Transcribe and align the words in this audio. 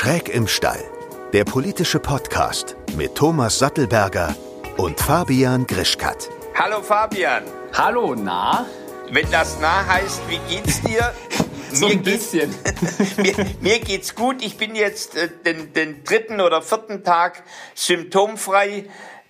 Schräg 0.00 0.28
im 0.28 0.46
Stall, 0.46 0.84
der 1.32 1.42
politische 1.42 1.98
Podcast 1.98 2.76
mit 2.96 3.16
Thomas 3.16 3.58
Sattelberger 3.58 4.32
und 4.76 5.00
Fabian 5.00 5.66
Grischkat. 5.66 6.30
Hallo 6.54 6.82
Fabian. 6.82 7.42
Hallo, 7.76 8.14
na? 8.14 8.64
Wenn 9.10 9.28
das 9.32 9.58
nah 9.58 9.84
heißt, 9.84 10.20
wie 10.28 10.38
geht's 10.48 10.80
dir? 10.82 11.12
So 11.72 11.88
ein 11.88 12.04
bisschen. 12.04 12.54
mir, 13.16 13.34
mir, 13.60 13.80
geht's 13.80 14.14
gut. 14.14 14.40
Ich 14.40 14.56
bin 14.56 14.76
jetzt 14.76 15.16
äh, 15.16 15.28
den, 15.44 15.72
den 15.72 16.04
dritten 16.04 16.40
oder 16.40 16.62
vierten 16.62 17.02
Tag 17.02 17.42
symptomfrei. 17.74 18.84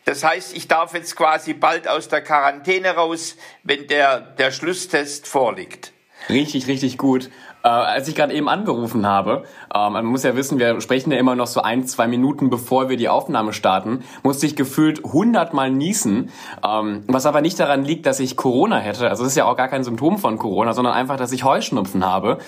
Das 0.05 0.23
heißt, 0.23 0.55
ich 0.55 0.69
darf 0.69 0.93
jetzt 0.93 1.16
quasi 1.16 1.55
bald 1.55 1.89
aus 1.89 2.09
der 2.09 2.21
Quarantäne 2.21 2.91
raus, 2.91 3.37
wenn 3.64 3.89
der, 3.89 4.21
der 4.21 4.53
Schlusstest 4.53 5.27
vorliegt. 5.27 5.93
Richtig, 6.29 6.66
richtig 6.66 6.98
gut. 6.98 7.30
Äh, 7.64 7.68
als 7.68 8.09
ich 8.09 8.14
gerade 8.14 8.32
eben 8.34 8.48
angerufen 8.48 9.06
habe, 9.06 9.43
ähm, 9.74 9.93
man 9.93 10.04
muss 10.04 10.22
ja 10.22 10.36
wissen, 10.36 10.59
wir 10.59 10.80
sprechen 10.80 11.11
ja 11.11 11.18
immer 11.18 11.34
noch 11.34 11.48
so 11.48 11.61
ein, 11.61 11.86
zwei 11.86 12.06
Minuten 12.06 12.50
bevor 12.50 12.88
wir 12.88 12.96
die 12.96 13.09
Aufnahme 13.09 13.52
starten, 13.52 14.05
musste 14.23 14.46
ich 14.46 14.55
gefühlt 14.55 15.02
hundertmal 15.02 15.70
niesen, 15.70 16.30
ähm, 16.64 17.05
was 17.09 17.27
aber 17.27 17.41
nicht 17.41 17.59
daran 17.59 17.84
liegt, 17.84 18.06
dass 18.06 18.20
ich 18.20 18.36
Corona 18.36 18.78
hätte. 18.78 19.10
Also 19.10 19.24
das 19.24 19.33
ist 19.33 19.36
ja 19.36 19.45
auch 19.45 19.56
gar 19.56 19.69
kein 19.69 19.83
Symptom 19.83 20.19
von 20.19 20.38
Corona, 20.38 20.73
sondern 20.73 20.95
einfach, 20.95 21.16
dass 21.16 21.33
ich 21.33 21.45
Heuschnupfen 21.45 22.06
habe. 22.06 22.38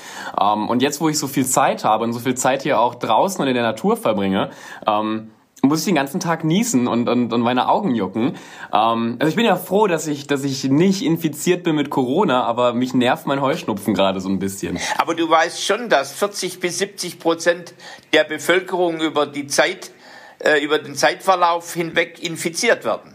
Ähm, 0.40 0.68
und 0.68 0.80
jetzt, 0.80 1.00
wo 1.00 1.08
ich 1.08 1.18
so 1.18 1.26
viel 1.26 1.46
Zeit 1.46 1.84
habe 1.84 2.04
und 2.04 2.12
so 2.12 2.20
viel 2.20 2.36
Zeit 2.36 2.62
hier 2.62 2.80
auch 2.80 2.94
draußen 2.94 3.40
und 3.42 3.48
in 3.48 3.54
der 3.54 3.64
Natur 3.64 3.96
verbringe, 3.96 4.50
ähm, 4.86 5.30
muss 5.62 5.80
ich 5.80 5.84
den 5.84 5.94
ganzen 5.94 6.20
Tag 6.20 6.44
niesen 6.44 6.86
und, 6.86 7.08
und, 7.08 7.32
und 7.32 7.40
meine 7.40 7.68
Augen 7.68 7.94
jucken. 7.94 8.36
Ähm, 8.72 9.16
also 9.18 9.28
ich 9.28 9.36
bin 9.36 9.44
ja 9.44 9.56
froh, 9.56 9.86
dass 9.86 10.06
ich, 10.06 10.26
dass 10.26 10.44
ich 10.44 10.64
nicht 10.64 11.02
infiziert 11.02 11.62
bin 11.62 11.76
mit 11.76 11.90
Corona, 11.90 12.44
aber 12.44 12.72
mich 12.72 12.94
nervt 12.94 13.26
mein 13.26 13.40
Heuschnupfen 13.40 13.94
gerade 13.94 14.20
so 14.20 14.28
ein 14.28 14.38
bisschen. 14.38 14.78
Aber 14.98 15.14
du 15.14 15.28
weißt 15.28 15.64
schon, 15.64 15.88
dass 15.88 16.12
40 16.12 16.60
bis 16.60 16.78
70 16.78 17.18
Prozent 17.18 17.74
der 18.12 18.24
Bevölkerung 18.24 19.00
über 19.00 19.26
die 19.26 19.46
Zeit, 19.46 19.90
äh, 20.38 20.62
über 20.62 20.78
den 20.78 20.94
Zeitverlauf 20.94 21.74
hinweg 21.74 22.22
infiziert 22.22 22.84
werden. 22.84 23.14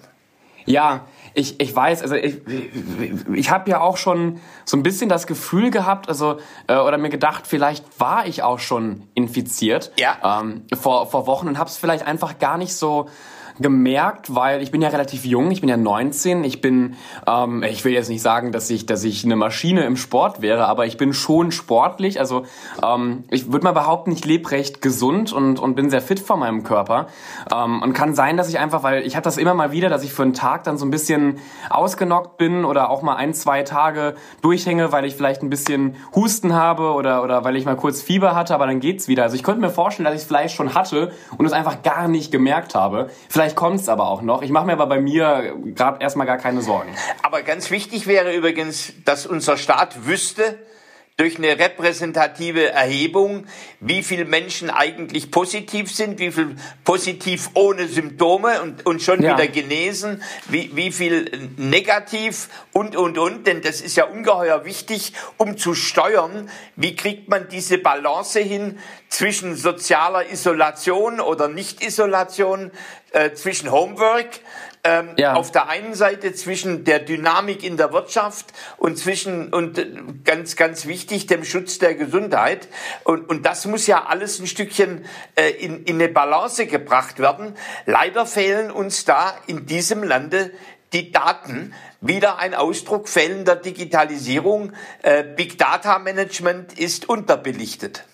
Ja, 0.65 1.05
ich, 1.35 1.59
ich 1.59 1.75
weiß, 1.75 2.01
also 2.01 2.15
ich, 2.15 2.41
ich 3.33 3.49
habe 3.51 3.69
ja 3.69 3.81
auch 3.81 3.97
schon 3.97 4.39
so 4.63 4.77
ein 4.77 4.83
bisschen 4.83 5.09
das 5.09 5.27
Gefühl 5.27 5.69
gehabt, 5.69 6.07
also 6.07 6.39
äh, 6.67 6.77
oder 6.77 6.97
mir 6.97 7.09
gedacht, 7.09 7.45
vielleicht 7.45 7.99
war 7.99 8.25
ich 8.25 8.41
auch 8.41 8.59
schon 8.59 9.03
infiziert 9.13 9.91
ja. 9.99 10.41
ähm, 10.41 10.63
vor, 10.73 11.07
vor 11.11 11.27
Wochen 11.27 11.47
und 11.47 11.59
habe 11.59 11.69
es 11.69 11.77
vielleicht 11.77 12.07
einfach 12.07 12.39
gar 12.39 12.57
nicht 12.57 12.75
so 12.75 13.09
gemerkt, 13.59 14.33
weil 14.35 14.61
ich 14.61 14.71
bin 14.71 14.81
ja 14.81 14.89
relativ 14.89 15.25
jung, 15.25 15.51
ich 15.51 15.61
bin 15.61 15.69
ja 15.69 15.77
19, 15.77 16.43
ich 16.43 16.61
bin, 16.61 16.95
ähm, 17.27 17.63
ich 17.63 17.85
will 17.85 17.93
jetzt 17.93 18.09
nicht 18.09 18.21
sagen, 18.21 18.51
dass 18.51 18.69
ich, 18.69 18.85
dass 18.85 19.03
ich 19.03 19.23
eine 19.23 19.35
Maschine 19.35 19.85
im 19.85 19.95
Sport 19.95 20.41
wäre, 20.41 20.65
aber 20.67 20.85
ich 20.85 20.97
bin 20.97 21.13
schon 21.13 21.51
sportlich, 21.51 22.19
also 22.19 22.45
ähm, 22.83 23.23
ich 23.29 23.51
würde 23.51 23.63
mal 23.63 23.71
behaupten, 23.71 24.11
ich 24.11 24.25
lebe 24.25 24.51
recht 24.51 24.81
gesund 24.81 25.31
und, 25.31 25.59
und 25.59 25.75
bin 25.75 25.89
sehr 25.89 26.01
fit 26.01 26.19
vor 26.19 26.37
meinem 26.37 26.63
Körper 26.63 27.07
ähm, 27.53 27.81
und 27.81 27.93
kann 27.93 28.15
sein, 28.15 28.37
dass 28.37 28.49
ich 28.49 28.59
einfach, 28.59 28.83
weil 28.83 29.05
ich 29.05 29.15
habe 29.15 29.23
das 29.23 29.37
immer 29.37 29.53
mal 29.53 29.71
wieder, 29.71 29.89
dass 29.89 30.03
ich 30.03 30.13
für 30.13 30.23
einen 30.23 30.33
Tag 30.33 30.63
dann 30.63 30.77
so 30.77 30.85
ein 30.85 30.91
bisschen 30.91 31.39
ausgenockt 31.69 32.37
bin 32.37 32.65
oder 32.65 32.89
auch 32.89 33.01
mal 33.01 33.15
ein, 33.15 33.33
zwei 33.33 33.63
Tage 33.63 34.15
durchhänge, 34.41 34.91
weil 34.91 35.05
ich 35.05 35.15
vielleicht 35.15 35.43
ein 35.43 35.49
bisschen 35.49 35.95
Husten 36.15 36.53
habe 36.53 36.93
oder, 36.93 37.23
oder 37.23 37.43
weil 37.43 37.55
ich 37.55 37.65
mal 37.65 37.75
kurz 37.75 38.01
Fieber 38.01 38.35
hatte, 38.35 38.53
aber 38.53 38.67
dann 38.67 38.79
geht's 38.79 39.07
wieder. 39.07 39.23
Also 39.23 39.35
ich 39.35 39.43
könnte 39.43 39.61
mir 39.61 39.69
vorstellen, 39.69 40.05
dass 40.05 40.15
ich 40.15 40.21
es 40.21 40.27
vielleicht 40.27 40.55
schon 40.55 40.73
hatte 40.73 41.11
und 41.37 41.45
es 41.45 41.53
einfach 41.53 41.83
gar 41.83 42.07
nicht 42.07 42.31
gemerkt 42.31 42.75
habe. 42.75 43.09
Vielleicht 43.29 43.44
Vielleicht 43.45 43.57
kommt 43.57 43.79
es 43.79 43.89
aber 43.89 44.09
auch 44.09 44.23
noch. 44.23 44.41
Ich 44.41 44.49
mache 44.49 44.65
mir 44.65 44.71
aber 44.71 44.87
bei 44.87 44.99
mir 44.99 45.55
gerade 45.75 46.01
erstmal 46.01 46.25
gar 46.25 46.39
keine 46.39 46.63
Sorgen. 46.63 46.89
Aber 47.21 47.43
ganz 47.43 47.69
wichtig 47.69 48.07
wäre 48.07 48.33
übrigens, 48.33 48.93
dass 49.05 49.27
unser 49.27 49.55
Staat 49.55 50.07
wüsste, 50.07 50.57
durch 51.17 51.37
eine 51.37 51.57
repräsentative 51.57 52.71
Erhebung, 52.71 53.47
wie 53.79 54.03
viele 54.03 54.25
Menschen 54.25 54.69
eigentlich 54.69 55.31
positiv 55.31 55.89
sind, 55.89 56.19
wie 56.19 56.29
viel 56.29 56.57
positiv 56.83 57.51
ohne 57.53 57.87
Symptome 57.87 58.61
und, 58.61 58.85
und 58.85 59.01
schon 59.01 59.23
ja. 59.23 59.33
wieder 59.33 59.47
genesen, 59.47 60.21
wie, 60.49 60.75
wie 60.75 60.91
viel 60.91 61.49
negativ 61.55 62.49
und, 62.73 62.97
und, 62.97 63.17
und. 63.17 63.47
Denn 63.47 63.61
das 63.61 63.79
ist 63.79 63.95
ja 63.95 64.03
ungeheuer 64.03 64.65
wichtig, 64.65 65.13
um 65.37 65.57
zu 65.57 65.73
steuern, 65.73 66.49
wie 66.75 66.97
kriegt 66.97 67.29
man 67.29 67.47
diese 67.47 67.77
Balance 67.77 68.41
hin 68.41 68.77
zwischen 69.07 69.55
sozialer 69.55 70.29
Isolation 70.29 71.21
oder 71.21 71.47
Nicht-Isolation, 71.47 72.71
äh, 73.13 73.31
zwischen 73.31 73.71
Homework, 73.71 74.41
ähm, 74.85 75.09
ja. 75.17 75.33
auf 75.33 75.51
der 75.51 75.67
einen 75.67 75.95
Seite 75.95 76.33
zwischen 76.33 76.83
der 76.83 76.99
Dynamik 76.99 77.63
in 77.63 77.75
der 77.75 77.91
Wirtschaft 77.91 78.53
und 78.77 78.97
zwischen 78.97 79.51
und 79.51 79.77
äh, 79.79 79.87
ganz 80.23 80.55
ganz 80.55 80.85
wichtig 80.85 81.27
dem 81.27 81.43
Schutz 81.43 81.79
der 81.79 81.95
Gesundheit 81.95 82.67
und 83.03 83.27
und 83.27 83.45
das 83.45 83.65
muss 83.65 83.87
ja 83.87 84.05
alles 84.05 84.39
ein 84.39 84.47
Stückchen 84.47 85.05
äh, 85.35 85.49
in, 85.49 85.83
in 85.83 85.95
eine 85.95 86.07
Balance 86.07 86.67
gebracht 86.67 87.19
werden. 87.19 87.55
Leider 87.85 88.25
fehlen 88.25 88.71
uns 88.71 89.05
da 89.05 89.33
in 89.47 89.65
diesem 89.65 90.03
Lande 90.03 90.51
die 90.93 91.11
Daten. 91.11 91.73
Wieder 91.99 92.37
ein 92.37 92.53
Ausdruck 92.53 93.09
fehlender 93.09 93.55
Digitalisierung. 93.55 94.73
Äh, 95.01 95.23
Big 95.23 95.57
Data 95.57 95.99
Management 95.99 96.77
ist 96.77 97.09
unterbelichtet. 97.09 98.05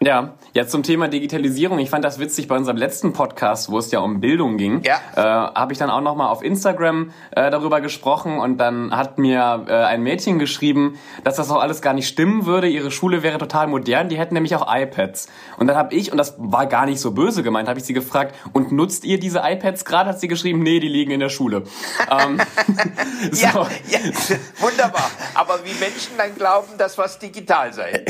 Ja, 0.00 0.34
jetzt 0.52 0.70
zum 0.70 0.84
Thema 0.84 1.08
Digitalisierung. 1.08 1.80
Ich 1.80 1.90
fand 1.90 2.04
das 2.04 2.20
witzig 2.20 2.46
bei 2.46 2.56
unserem 2.56 2.76
letzten 2.76 3.12
Podcast, 3.12 3.68
wo 3.68 3.78
es 3.78 3.90
ja 3.90 3.98
um 3.98 4.20
Bildung 4.20 4.56
ging. 4.56 4.82
Ja. 4.84 5.00
Äh, 5.16 5.20
Habe 5.56 5.72
ich 5.72 5.78
dann 5.80 5.90
auch 5.90 6.00
nochmal 6.00 6.28
auf 6.28 6.40
Instagram 6.40 7.10
äh, 7.32 7.50
darüber 7.50 7.80
gesprochen 7.80 8.38
und 8.38 8.58
dann 8.58 8.96
hat 8.96 9.18
mir 9.18 9.66
äh, 9.68 9.72
ein 9.72 10.04
Mädchen 10.04 10.38
geschrieben, 10.38 11.00
dass 11.24 11.34
das 11.34 11.50
auch 11.50 11.60
alles 11.60 11.82
gar 11.82 11.94
nicht 11.94 12.06
stimmen 12.06 12.46
würde. 12.46 12.68
Ihre 12.68 12.92
Schule 12.92 13.24
wäre 13.24 13.38
total 13.38 13.66
modern, 13.66 14.08
die 14.08 14.16
hätten 14.16 14.34
nämlich 14.34 14.54
auch 14.54 14.72
iPads. 14.72 15.26
Und 15.56 15.66
dann 15.66 15.76
habe 15.76 15.92
ich, 15.96 16.12
und 16.12 16.18
das 16.18 16.36
war 16.38 16.66
gar 16.66 16.86
nicht 16.86 17.00
so 17.00 17.10
böse 17.10 17.42
gemeint, 17.42 17.68
habe 17.68 17.80
ich 17.80 17.84
sie 17.84 17.92
gefragt, 17.92 18.36
und 18.52 18.70
nutzt 18.70 19.04
ihr 19.04 19.18
diese 19.18 19.40
iPads 19.44 19.84
gerade? 19.84 20.10
Hat 20.10 20.20
sie 20.20 20.28
geschrieben, 20.28 20.62
nee, 20.62 20.78
die 20.78 20.88
liegen 20.88 21.10
in 21.10 21.18
der 21.18 21.28
Schule. 21.28 21.64
ähm, 22.10 22.40
so. 23.32 23.46
ja, 23.46 23.66
ja, 23.88 23.98
wunderbar. 24.60 25.10
Aber 25.34 25.58
wie 25.64 25.74
Menschen 25.80 26.16
dann 26.16 26.36
glauben, 26.36 26.68
dass 26.78 26.96
was 26.98 27.18
digital 27.18 27.72
sei. 27.72 28.04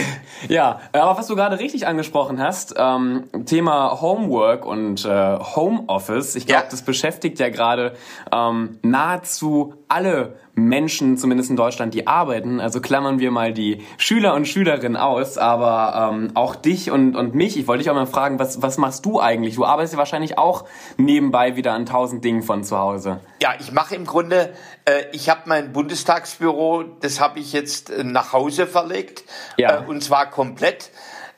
Ja, 0.48 0.80
aber 0.92 1.18
was 1.18 1.26
du 1.26 1.34
gerade 1.34 1.58
richtig 1.58 1.77
angesprochen 1.86 2.40
hast, 2.42 2.74
ähm, 2.76 3.24
Thema 3.46 4.00
Homework 4.00 4.64
und 4.64 5.04
äh, 5.04 5.38
Homeoffice, 5.38 6.34
ich 6.34 6.46
glaube, 6.46 6.64
ja. 6.64 6.70
das 6.70 6.82
beschäftigt 6.82 7.38
ja 7.38 7.48
gerade 7.48 7.94
ähm, 8.32 8.78
nahezu 8.82 9.74
alle 9.88 10.36
Menschen, 10.58 11.16
zumindest 11.16 11.50
in 11.50 11.56
Deutschland, 11.56 11.94
die 11.94 12.06
arbeiten. 12.06 12.60
Also 12.60 12.80
klammern 12.80 13.18
wir 13.20 13.30
mal 13.30 13.52
die 13.52 13.84
Schüler 13.96 14.34
und 14.34 14.46
Schülerinnen 14.46 14.96
aus, 14.96 15.38
aber 15.38 16.10
ähm, 16.12 16.32
auch 16.34 16.56
dich 16.56 16.90
und, 16.90 17.16
und 17.16 17.34
mich. 17.34 17.56
Ich 17.56 17.66
wollte 17.66 17.84
dich 17.84 17.90
auch 17.90 17.94
mal 17.94 18.06
fragen, 18.06 18.38
was, 18.38 18.60
was 18.60 18.76
machst 18.76 19.06
du 19.06 19.20
eigentlich? 19.20 19.54
Du 19.54 19.64
arbeitest 19.64 19.94
ja 19.94 19.98
wahrscheinlich 19.98 20.36
auch 20.36 20.64
nebenbei 20.96 21.56
wieder 21.56 21.72
an 21.72 21.86
tausend 21.86 22.24
Dingen 22.24 22.42
von 22.42 22.64
zu 22.64 22.78
Hause. 22.78 23.20
Ja, 23.40 23.54
ich 23.58 23.72
mache 23.72 23.94
im 23.94 24.04
Grunde, 24.04 24.52
äh, 24.84 25.04
ich 25.12 25.28
habe 25.30 25.42
mein 25.46 25.72
Bundestagsbüro, 25.72 26.84
das 27.00 27.20
habe 27.20 27.38
ich 27.38 27.52
jetzt 27.52 27.90
äh, 27.90 28.04
nach 28.04 28.32
Hause 28.32 28.66
verlegt. 28.66 29.24
Ja. 29.56 29.82
Äh, 29.82 29.86
und 29.86 30.02
zwar 30.02 30.26
komplett. 30.26 30.90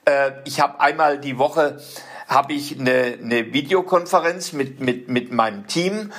Äh, 0.04 0.32
ich 0.44 0.60
habe 0.60 0.80
einmal 0.80 1.18
die 1.18 1.38
Woche 1.38 1.78
habe 2.30 2.52
ich 2.52 2.78
eine, 2.78 3.18
eine 3.20 3.52
Videokonferenz 3.52 4.52
mit, 4.52 4.80
mit, 4.80 5.08
mit 5.08 5.32
meinem 5.32 5.66
Team. 5.66 6.12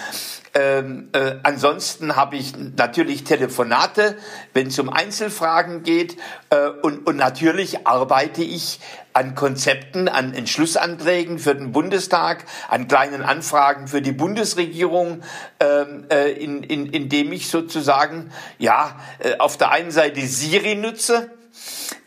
Ähm, 0.54 1.08
äh, 1.14 1.36
ansonsten 1.44 2.18
habe 2.18 2.36
ich 2.36 2.54
natürlich 2.58 3.24
Telefonate, 3.24 4.18
wenn 4.54 4.68
es 4.68 4.78
um 4.78 4.90
Einzelfragen 4.90 5.84
geht. 5.84 6.18
Äh, 6.50 6.68
und, 6.82 7.08
und 7.08 7.16
natürlich 7.16 7.88
arbeite 7.88 8.44
ich 8.44 8.82
an 9.14 9.36
Konzepten, 9.36 10.10
an 10.10 10.34
Entschlussanträgen 10.34 11.40
für 11.40 11.56
den 11.56 11.72
Bundestag, 11.72 12.44
an 12.68 12.90
kleinen 12.90 13.22
Anfragen 13.22 13.88
für 13.88 14.02
die 14.02 14.12
Bundesregierung, 14.12 15.24
ähm, 15.62 16.06
äh, 16.12 16.32
in, 16.34 16.64
in, 16.64 16.88
indem 16.88 17.32
ich 17.32 17.50
sozusagen 17.50 18.32
ja 18.58 19.00
äh, 19.20 19.38
auf 19.38 19.56
der 19.56 19.72
einen 19.72 19.92
Seite 19.92 20.20
Siri 20.28 20.76
nutze 20.76 21.32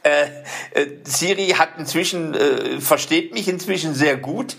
äh, 0.04 0.26
äh, 0.72 0.87
Siri 1.04 1.48
hat 1.59 1.70
inzwischen, 1.78 2.34
äh, 2.34 2.81
versteht 2.81 3.32
mich 3.32 3.48
inzwischen 3.48 3.94
sehr 3.94 4.17
gut. 4.19 4.56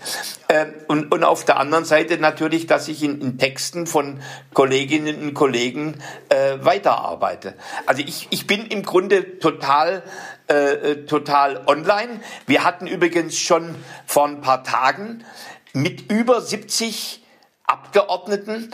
Äh, 0.48 0.66
und, 0.88 1.12
und 1.12 1.22
auf 1.22 1.44
der 1.44 1.58
anderen 1.58 1.84
Seite 1.84 2.18
natürlich, 2.18 2.66
dass 2.66 2.88
ich 2.88 3.02
in, 3.02 3.20
in 3.20 3.38
Texten 3.38 3.86
von 3.86 4.20
Kolleginnen 4.52 5.22
und 5.22 5.34
Kollegen 5.34 6.02
äh, 6.28 6.58
weiterarbeite. 6.60 7.54
Also 7.86 8.02
ich, 8.02 8.26
ich 8.30 8.48
bin 8.48 8.66
im 8.66 8.82
Grunde 8.82 9.38
total 9.38 10.02
äh 10.48 11.06
total 11.06 11.64
online. 11.66 12.20
Wir 12.46 12.62
hatten 12.62 12.86
übrigens 12.86 13.36
schon 13.36 13.74
vor 14.06 14.28
ein 14.28 14.40
paar 14.40 14.62
Tagen 14.62 15.24
mit 15.72 16.10
über 16.10 16.40
70 16.40 17.24
Abgeordneten 17.64 18.70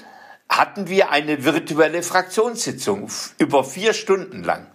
hatten 0.48 0.88
wir 0.88 1.10
eine 1.10 1.44
virtuelle 1.44 2.02
Fraktionssitzung 2.02 3.08
über 3.38 3.64
vier 3.64 3.94
Stunden 3.94 4.44
lang. 4.44 4.66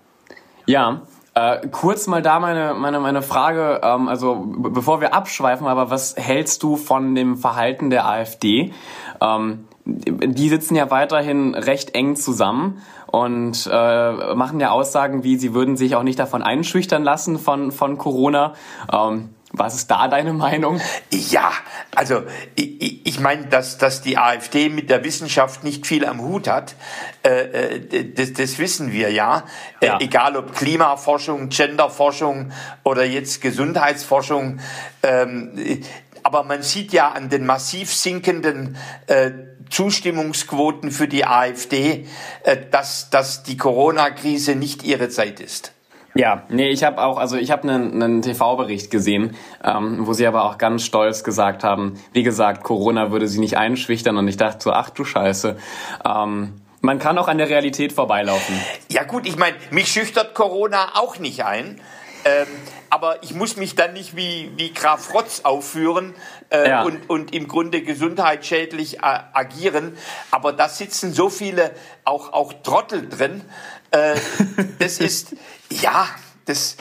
Ja, 0.66 1.08
äh, 1.38 1.68
kurz 1.68 2.08
mal 2.08 2.24
da 2.24 2.40
meine, 2.40 2.74
meine, 2.74 3.00
meine 3.00 3.22
Frage, 3.22 3.82
ähm, 3.84 4.08
also 4.08 4.44
bevor 4.58 5.02
wir 5.02 5.14
abschweifen, 5.14 5.68
aber 5.68 5.92
was 5.92 6.16
hältst 6.18 6.64
du 6.64 6.78
von 6.78 7.14
dem 7.14 7.38
Verhalten 7.38 7.92
der 7.92 8.08
AfD? 8.08 8.74
Ähm, 9.22 9.68
die 9.86 10.50
sitzen 10.50 10.76
ja 10.76 10.90
weiterhin 10.90 11.54
recht 11.54 11.94
eng 11.96 12.16
zusammen 12.16 12.82
und 13.06 13.70
äh, 13.72 14.36
machen 14.36 14.60
ja 14.60 14.72
Aussagen 14.72 15.24
wie, 15.24 15.38
sie 15.38 15.54
würden 15.54 15.78
sich 15.78 15.96
auch 15.96 16.04
nicht 16.04 16.18
davon 16.18 16.42
einschüchtern 16.42 17.04
lassen 17.04 17.38
von, 17.38 17.72
von 17.72 18.00
Corona. 18.00 18.54
Ähm, 18.92 19.30
Was 19.54 19.76
ist 19.76 19.90
da 19.90 20.10
deine 20.10 20.34
Meinung? 20.34 20.82
Ja, 21.10 21.52
also 21.96 22.24
ich, 22.56 23.06
ich 23.08 23.20
meine, 23.20 23.46
dass, 23.46 23.78
dass 23.78 24.02
die 24.02 24.18
AfD 24.18 24.68
mit 24.68 24.90
der 24.90 25.06
Wissenschaft 25.06 25.64
nicht 25.64 25.88
viel 25.88 26.06
am 26.06 26.22
Hut 26.22 26.50
hat, 26.50 26.76
äh, 27.24 27.78
äh 27.80 28.14
das, 28.14 28.34
das 28.34 28.60
wissen 28.60 28.92
wir 28.92 29.10
ja. 29.12 29.46
Äh, 29.80 29.88
ja. 29.88 29.98
Äh, 29.98 30.04
egal 30.04 30.36
ob 30.36 30.54
Klimaforschung, 30.54 31.48
Genderforschung 31.48 32.52
oder 32.84 33.06
jetzt 33.06 33.42
Gesundheitsforschung. 33.42 34.60
Ähm, 35.02 35.82
aber 36.24 36.44
man 36.44 36.62
sieht 36.62 36.92
ja 36.92 37.12
an 37.12 37.30
den 37.30 37.46
massiv 37.46 37.94
sinkenden 37.94 38.76
äh, 39.08 39.32
Zustimmungsquoten 39.70 40.92
für 40.92 41.08
die 41.08 41.26
AfD, 41.26 42.06
äh, 42.44 42.58
dass, 42.70 43.10
dass 43.10 43.44
die 43.44 43.56
Corona-Krise 43.56 44.56
nicht 44.56 44.84
ihre 44.84 45.08
Zeit 45.08 45.40
ist. 45.40 45.72
Ja, 46.18 46.44
nee, 46.50 46.70
ich 46.70 46.84
habe 46.84 47.02
auch, 47.02 47.18
also 47.18 47.38
ich 47.38 47.52
habe 47.52 47.70
einen, 47.70 48.02
einen 48.02 48.22
TV-Bericht 48.24 48.90
gesehen, 48.90 49.36
ähm, 49.64 50.08
wo 50.08 50.14
sie 50.14 50.26
aber 50.26 50.46
auch 50.46 50.58
ganz 50.58 50.84
stolz 50.84 51.24
gesagt 51.24 51.64
haben, 51.64 52.00
wie 52.12 52.24
gesagt, 52.24 52.64
Corona 52.64 53.12
würde 53.12 53.28
sie 53.28 53.40
nicht 53.40 53.58
einschüchtern 53.58 54.18
und 54.18 54.28
ich 54.28 54.38
dachte 54.38 54.64
so, 54.64 54.72
ach 54.72 54.90
du 54.90 55.06
Scheiße. 55.06 55.58
Ähm, 56.04 56.54
man 56.82 56.98
kann 56.98 57.18
auch 57.20 57.28
an 57.28 57.38
der 57.38 57.50
Realität 57.50 57.94
vorbeilaufen. 57.94 58.60
Ja 58.90 59.04
gut, 59.04 59.28
ich 59.28 59.38
meine, 59.38 59.58
mich 59.70 59.90
schüchtert 59.92 60.34
Corona 60.34 60.96
auch 60.96 61.20
nicht 61.20 61.46
ein. 61.46 61.80
Ähm, 62.28 62.48
aber 62.90 63.24
ich 63.24 63.34
muss 63.34 63.56
mich 63.56 63.76
dann 63.76 63.94
nicht 63.94 64.16
wie, 64.16 64.52
wie 64.58 64.74
Graf 64.74 65.14
Rotz 65.14 65.42
aufführen 65.44 66.14
äh, 66.50 66.70
ja. 66.70 66.84
und, 66.84 67.10
und 67.10 67.34
im 67.34 67.48
Grunde 67.48 67.82
gesundheitsschädlich 67.84 68.98
äh, 68.98 69.20
agieren. 69.34 69.98
Aber 70.30 70.52
da 70.52 70.68
sitzen 70.68 71.14
so 71.14 71.30
viele 71.30 71.72
auch, 72.04 72.34
auch 72.34 72.54
Trottel 72.64 73.08
drin. 73.08 73.44
Äh, 73.92 74.16
das 74.80 75.00
ist, 75.00 75.36
ja, 75.70 76.08
das, 76.46 76.76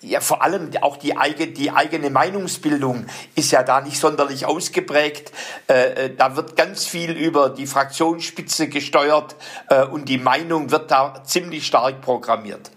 ja, 0.00 0.20
vor 0.20 0.42
allem 0.42 0.70
auch 0.80 0.96
die, 0.96 1.16
eigene, 1.16 1.52
die 1.52 1.70
eigene 1.70 2.10
Meinungsbildung 2.10 3.06
ist 3.36 3.52
ja 3.52 3.62
da 3.62 3.80
nicht 3.82 3.98
sonderlich 3.98 4.46
ausgeprägt. 4.46 5.32
Äh, 5.68 6.06
äh, 6.06 6.14
da 6.14 6.34
wird 6.34 6.56
ganz 6.56 6.86
viel 6.86 7.12
über 7.12 7.50
die 7.50 7.66
Fraktionsspitze 7.66 8.68
gesteuert 8.68 9.36
äh, 9.68 9.84
und 9.84 10.08
die 10.08 10.18
Meinung 10.18 10.72
wird 10.72 10.90
da 10.90 11.22
ziemlich 11.24 11.66
stark 11.66 12.00
programmiert. 12.00 12.73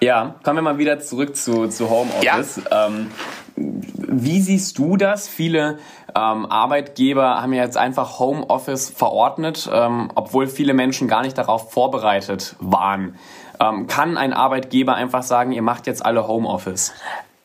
Ja, 0.00 0.34
kommen 0.42 0.56
wir 0.56 0.62
mal 0.62 0.78
wieder 0.78 0.98
zurück 1.00 1.36
zu, 1.36 1.68
zu 1.68 1.90
Homeoffice. 1.90 2.62
Ja. 2.70 2.86
Ähm, 2.86 3.10
wie 3.56 4.40
siehst 4.40 4.78
du 4.78 4.96
das? 4.96 5.28
Viele 5.28 5.78
ähm, 6.16 6.46
Arbeitgeber 6.46 7.42
haben 7.42 7.52
ja 7.52 7.62
jetzt 7.62 7.76
einfach 7.76 8.18
Homeoffice 8.18 8.88
verordnet, 8.88 9.68
ähm, 9.70 10.10
obwohl 10.14 10.46
viele 10.46 10.72
Menschen 10.72 11.06
gar 11.06 11.22
nicht 11.22 11.36
darauf 11.36 11.70
vorbereitet 11.70 12.56
waren. 12.60 13.16
Ähm, 13.60 13.86
kann 13.88 14.16
ein 14.16 14.32
Arbeitgeber 14.32 14.94
einfach 14.94 15.22
sagen, 15.22 15.52
ihr 15.52 15.62
macht 15.62 15.86
jetzt 15.86 16.04
alle 16.04 16.26
Homeoffice? 16.26 16.94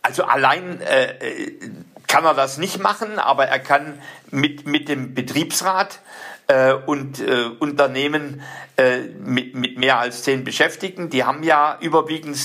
Also 0.01 0.23
allein 0.23 0.79
äh, 0.81 1.05
äh 1.19 1.59
kann 2.07 2.23
er 2.23 2.35
das 2.35 2.59
nicht 2.59 2.79
machen, 2.79 3.19
aber 3.19 3.47
er 3.47 3.59
kann 3.59 3.99
mit, 4.31 4.67
mit 4.67 4.89
dem 4.89 5.15
Betriebsrat 5.15 5.99
äh, 6.47 6.73
und 6.73 7.19
äh, 7.19 7.45
Unternehmen 7.59 8.41
äh, 8.77 8.99
mit, 8.99 9.55
mit 9.55 9.77
mehr 9.77 9.99
als 9.99 10.23
zehn 10.23 10.43
Beschäftigten, 10.43 11.09
die 11.09 11.23
haben 11.23 11.43
ja 11.43 11.77
überwiegend 11.79 12.37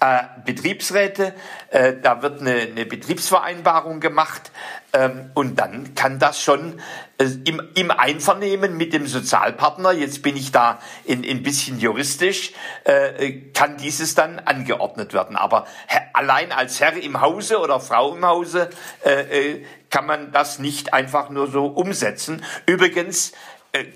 äh, 0.00 0.22
Betriebsräte, 0.44 1.34
äh, 1.70 1.94
da 2.00 2.22
wird 2.22 2.40
eine, 2.40 2.54
eine 2.54 2.86
Betriebsvereinbarung 2.86 4.00
gemacht 4.00 4.52
ähm, 4.92 5.30
und 5.34 5.58
dann 5.58 5.94
kann 5.94 6.18
das 6.18 6.40
schon 6.40 6.80
äh, 7.18 7.24
im, 7.44 7.62
im 7.74 7.90
Einvernehmen 7.90 8.76
mit 8.76 8.92
dem 8.92 9.06
Sozialpartner, 9.06 9.92
jetzt 9.92 10.22
bin 10.22 10.36
ich 10.36 10.52
da 10.52 10.78
ein 11.08 11.24
in, 11.24 11.42
bisschen 11.42 11.78
juristisch, 11.78 12.52
äh, 12.84 13.32
kann 13.54 13.76
dieses 13.76 14.14
dann 14.14 14.38
angeordnet 14.38 15.14
werden. 15.14 15.36
Aber 15.36 15.66
allein 16.12 16.52
als 16.52 16.80
Herr 16.80 16.96
im 16.96 17.20
Hause 17.20 17.58
oder 17.58 17.80
Frau 17.80 18.14
im 18.14 18.24
Hause 18.24 18.70
äh, 19.04 19.54
äh 19.54 19.64
kann 19.90 20.06
man 20.06 20.32
das 20.32 20.58
nicht 20.58 20.92
einfach 20.92 21.30
nur 21.30 21.50
so 21.50 21.66
umsetzen. 21.66 22.44
Übrigens 22.66 23.32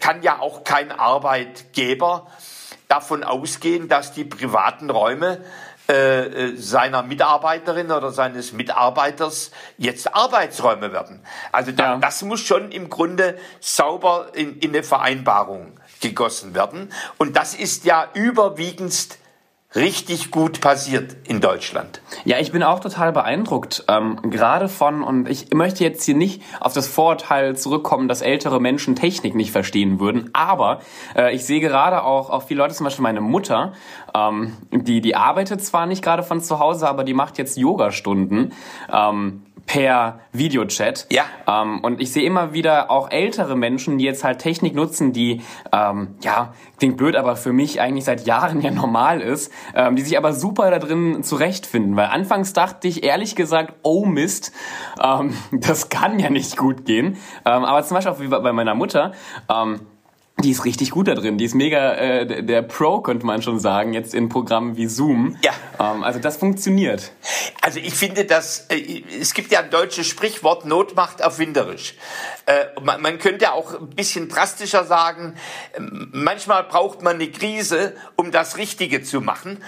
kann 0.01 0.23
ja 0.23 0.39
auch 0.39 0.65
kein 0.65 0.93
Arbeitgeber 0.93 2.27
davon 2.89 3.25
ausgehen, 3.25 3.89
dass 3.89 4.13
die 4.13 4.25
privaten 4.25 4.91
Räume 4.91 5.43
äh, 5.89 6.53
äh, 6.53 6.57
seiner 6.57 7.03
Mitarbeiterin 7.03 7.91
oder 7.91 8.13
seines 8.13 8.53
Mitarbeiters 8.53 9.51
jetzt 9.79 10.15
Arbeitsräume 10.15 10.93
werden. 10.93 11.25
Also 11.51 11.73
da, 11.73 11.95
ja. 11.95 11.97
das 11.97 12.23
muss 12.23 12.41
schon 12.41 12.71
im 12.71 12.89
Grunde 12.89 13.37
sauber 13.61 14.29
in, 14.33 14.59
in 14.59 14.71
eine 14.71 14.85
Vereinbarung 14.85 15.81
gegossen 16.01 16.55
werden. 16.55 16.93
Und 17.19 17.37
das 17.37 17.55
ist 17.55 17.85
ja 17.85 18.09
überwiegend 18.15 18.95
richtig 19.75 20.31
gut 20.31 20.61
passiert 20.61 21.17
in 21.27 21.41
Deutschland. 21.41 22.01
Ja, 22.25 22.39
ich 22.39 22.53
bin 22.53 22.63
auch 22.63 22.81
total 22.81 23.13
beeindruckt, 23.13 23.85
ähm, 23.89 24.19
gerade 24.31 24.69
von, 24.69 25.03
und 25.03 25.29
ich 25.29 25.53
möchte 25.53 25.85
jetzt 25.85 26.05
hier 26.05 26.15
nicht 26.15 26.43
auf 26.61 26.73
das 26.73 26.89
Vorurteil 26.89 27.57
zurückkommen, 27.57 28.09
dass 28.09 28.23
ältere 28.23 28.61
Menschen 28.61 28.97
Technik 28.97 29.35
nicht 29.35 29.53
verstehen 29.53 30.01
würden, 30.01 30.31
aber 30.33 30.81
äh, 31.17 31.35
ich 31.35 31.45
sehe 31.45 31.61
gerade 31.61 32.05
auch, 32.05 32.31
auch 32.31 32.43
viele 32.43 32.59
Leute, 32.59 32.75
zum 32.75 32.85
Beispiel 32.85 33.03
meine 33.03 33.21
Mutter, 33.21 33.73
ähm, 34.15 34.57
die, 34.71 35.01
die 35.01 35.17
arbeitet 35.17 35.65
zwar 35.65 35.87
nicht 35.87 36.03
gerade 36.03 36.23
von 36.23 36.41
zu 36.41 36.59
Hause, 36.59 36.89
aber 36.89 37.05
die 37.05 37.15
macht 37.15 37.39
jetzt 37.39 37.57
Yogastunden. 37.57 38.53
Ähm, 38.93 39.43
per 39.67 40.21
Videochat. 40.33 41.07
Ja. 41.11 41.25
Ähm, 41.47 41.81
und 41.81 42.01
ich 42.01 42.13
sehe 42.13 42.25
immer 42.25 42.53
wieder 42.53 42.91
auch 42.91 43.11
ältere 43.11 43.57
Menschen, 43.57 43.99
die 43.99 44.05
jetzt 44.05 44.25
halt 44.25 44.39
Technik 44.39 44.75
nutzen, 44.75 45.13
die, 45.13 45.43
ähm, 45.73 46.17
ja, 46.23 46.53
klingt 46.79 46.97
blöd, 46.97 47.17
aber 47.17 47.37
für 47.37 47.53
mich 47.53 47.81
eigentlich 47.81 48.05
seit 48.05 48.27
Jahren 48.27 48.61
ja 48.61 48.71
normal 48.71 49.21
ist, 49.21 49.53
ähm, 49.75 49.97
die 49.97 50.03
sich 50.03 50.19
aber 50.19 50.33
super 50.33 50.71
da 50.71 50.79
drin 50.79 51.23
zurechtfinden. 51.23 51.97
Weil 51.97 52.07
anfangs 52.07 52.53
dachte 52.53 52.89
ich 52.89 53.05
ehrlich 53.05 53.37
gesagt, 53.37 53.75
oh 53.83 54.05
Mist, 54.05 54.53
ähm, 55.03 55.35
das 55.53 55.89
kann 55.89 56.19
ja 56.19 56.31
nicht 56.31 56.57
gut 56.57 56.85
gehen. 56.85 57.17
Ähm, 57.45 57.65
aber 57.65 57.83
zum 57.83 57.97
Beispiel 57.97 58.13
auch 58.13 58.21
wie 58.21 58.29
bei 58.29 58.53
meiner 58.53 58.75
Mutter, 58.75 59.13
ähm, 59.49 59.81
die 60.43 60.51
ist 60.51 60.65
richtig 60.65 60.91
gut 60.91 61.09
da 61.09 61.15
drin. 61.15 61.39
Die 61.39 61.45
ist 61.45 61.55
mega 61.55 61.95
äh, 61.95 62.43
der 62.43 62.63
Pro, 62.63 63.01
könnte 63.01 63.25
man 63.25 63.43
schon 63.43 63.59
sagen, 63.59 63.93
jetzt 63.93 64.15
in 64.15 64.29
Programmen 64.29 64.77
wie 64.77 64.87
Zoom. 64.87 65.37
Ja. 65.43 65.53
Ähm, 65.79 66.03
also 66.03 66.19
das 66.19 66.37
funktioniert. 66.37 67.13
Also 67.61 67.79
ich 67.79 67.95
finde, 67.95 68.25
dass 68.25 68.67
äh, 68.69 69.03
es 69.21 69.35
gibt 69.35 69.53
ja 69.53 69.61
ein 69.61 69.71
deutsches 69.71 70.07
Sprichwort, 70.07 70.65
Not 70.65 70.97
macht 70.97 71.21
erfinderisch. 71.21 71.95
Äh, 72.47 72.81
man, 72.83 73.01
man 73.01 73.19
könnte 73.19 73.53
auch 73.53 73.81
ein 73.81 73.91
bisschen 73.91 74.29
drastischer 74.29 74.85
sagen, 74.85 75.35
manchmal 76.13 76.65
braucht 76.65 77.03
man 77.03 77.17
eine 77.17 77.31
Krise, 77.31 77.95
um 78.17 78.31
das 78.33 78.57
Richtige 78.57 79.03
zu 79.03 79.21
machen. 79.21 79.63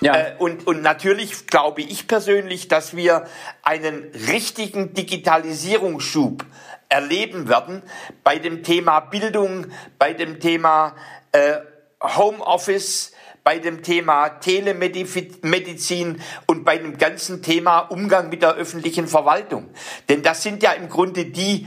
Ja. 0.00 0.16
Äh, 0.16 0.32
und, 0.38 0.66
und 0.66 0.82
natürlich 0.82 1.46
glaube 1.46 1.82
ich 1.82 2.06
persönlich, 2.06 2.68
dass 2.68 2.94
wir 2.94 3.26
einen 3.62 4.04
richtigen 4.28 4.94
Digitalisierungsschub 4.94 6.44
erleben 6.90 7.48
werden 7.48 7.82
bei 8.22 8.38
dem 8.38 8.62
Thema 8.62 9.00
Bildung, 9.00 9.68
bei 9.98 10.12
dem 10.12 10.40
Thema 10.40 10.94
äh, 11.32 11.56
Homeoffice, 12.02 13.12
bei 13.42 13.58
dem 13.58 13.82
Thema 13.82 14.28
Telemedizin 14.28 16.20
und 16.46 16.64
bei 16.64 16.76
dem 16.76 16.98
ganzen 16.98 17.42
Thema 17.42 17.80
Umgang 17.80 18.28
mit 18.28 18.42
der 18.42 18.54
öffentlichen 18.54 19.06
Verwaltung. 19.06 19.70
Denn 20.08 20.22
das 20.22 20.42
sind 20.42 20.62
ja 20.62 20.72
im 20.72 20.88
Grunde 20.88 21.24
die, 21.26 21.66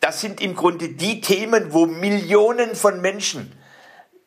das 0.00 0.20
sind 0.20 0.40
im 0.40 0.56
Grunde 0.56 0.88
die 0.88 1.20
Themen, 1.20 1.72
wo 1.72 1.86
Millionen 1.86 2.74
von 2.74 3.00
Menschen 3.00 3.52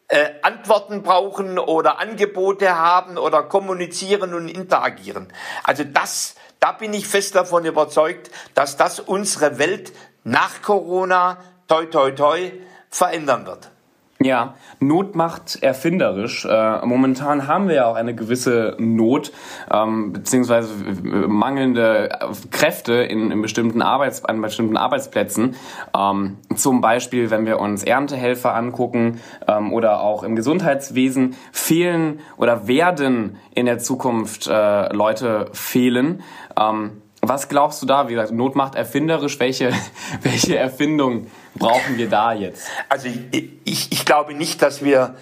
äh, 0.07 0.29
Antworten 0.41 1.03
brauchen 1.03 1.59
oder 1.59 1.99
Angebote 1.99 2.77
haben 2.77 3.17
oder 3.17 3.43
kommunizieren 3.43 4.33
und 4.33 4.47
interagieren. 4.47 5.27
Also 5.63 5.83
das, 5.83 6.35
da 6.61 6.71
bin 6.71 6.93
ich 6.93 7.07
fest 7.07 7.35
davon 7.35 7.65
überzeugt, 7.65 8.31
dass 8.53 8.77
das 8.77 9.01
unsere 9.01 9.59
Welt 9.59 9.91
nach 10.27 10.61
Corona, 10.61 11.37
toi 11.67 11.85
toi 11.85 12.11
toi, 12.11 12.51
verändern 12.89 13.45
wird. 13.45 13.71
Ja, 14.19 14.55
Not 14.79 15.15
macht 15.15 15.61
erfinderisch. 15.61 16.43
Äh, 16.43 16.85
momentan 16.85 17.47
haben 17.47 17.67
wir 17.67 17.75
ja 17.75 17.85
auch 17.85 17.95
eine 17.95 18.15
gewisse 18.15 18.75
Not 18.79 19.31
ähm, 19.71 20.11
beziehungsweise 20.11 20.73
äh, 20.73 21.27
mangelnde 21.27 22.09
Kräfte 22.49 22.93
in, 22.93 23.29
in 23.29 23.43
bestimmten 23.43 23.83
Arbeits 23.83 24.25
an 24.25 24.41
bestimmten 24.41 24.75
Arbeitsplätzen. 24.75 25.55
Ähm, 25.95 26.37
zum 26.55 26.81
Beispiel, 26.81 27.29
wenn 27.29 27.45
wir 27.45 27.59
uns 27.59 27.83
Erntehelfer 27.83 28.55
angucken 28.55 29.21
ähm, 29.47 29.71
oder 29.71 30.01
auch 30.01 30.23
im 30.23 30.35
Gesundheitswesen 30.35 31.35
fehlen 31.51 32.19
oder 32.37 32.67
werden 32.67 33.37
in 33.53 33.67
der 33.67 33.77
Zukunft 33.77 34.47
äh, 34.47 34.93
Leute 34.93 35.45
fehlen. 35.53 36.23
Ähm, 36.59 37.03
was 37.21 37.49
glaubst 37.49 37.81
du 37.81 37.85
da? 37.85 38.07
Wie 38.07 38.13
gesagt, 38.13 38.31
Not 38.31 38.55
macht 38.55 38.75
erfinderisch. 38.75 39.39
Welche, 39.39 39.71
welche 40.21 40.57
Erfindung 40.57 41.27
brauchen 41.55 41.97
wir 41.97 42.09
da 42.09 42.33
jetzt? 42.33 42.67
Also 42.89 43.07
ich, 43.07 43.49
ich, 43.63 43.91
ich 43.91 44.05
glaube 44.05 44.33
nicht, 44.33 44.61
dass 44.61 44.83
wir 44.83 45.15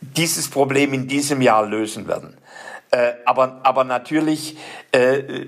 dieses 0.00 0.50
Problem 0.50 0.92
in 0.92 1.08
diesem 1.08 1.40
Jahr 1.40 1.66
lösen 1.66 2.08
werden. 2.08 2.36
Äh, 2.90 3.14
aber, 3.24 3.60
aber 3.62 3.84
natürlich 3.84 4.58
äh, 4.90 5.46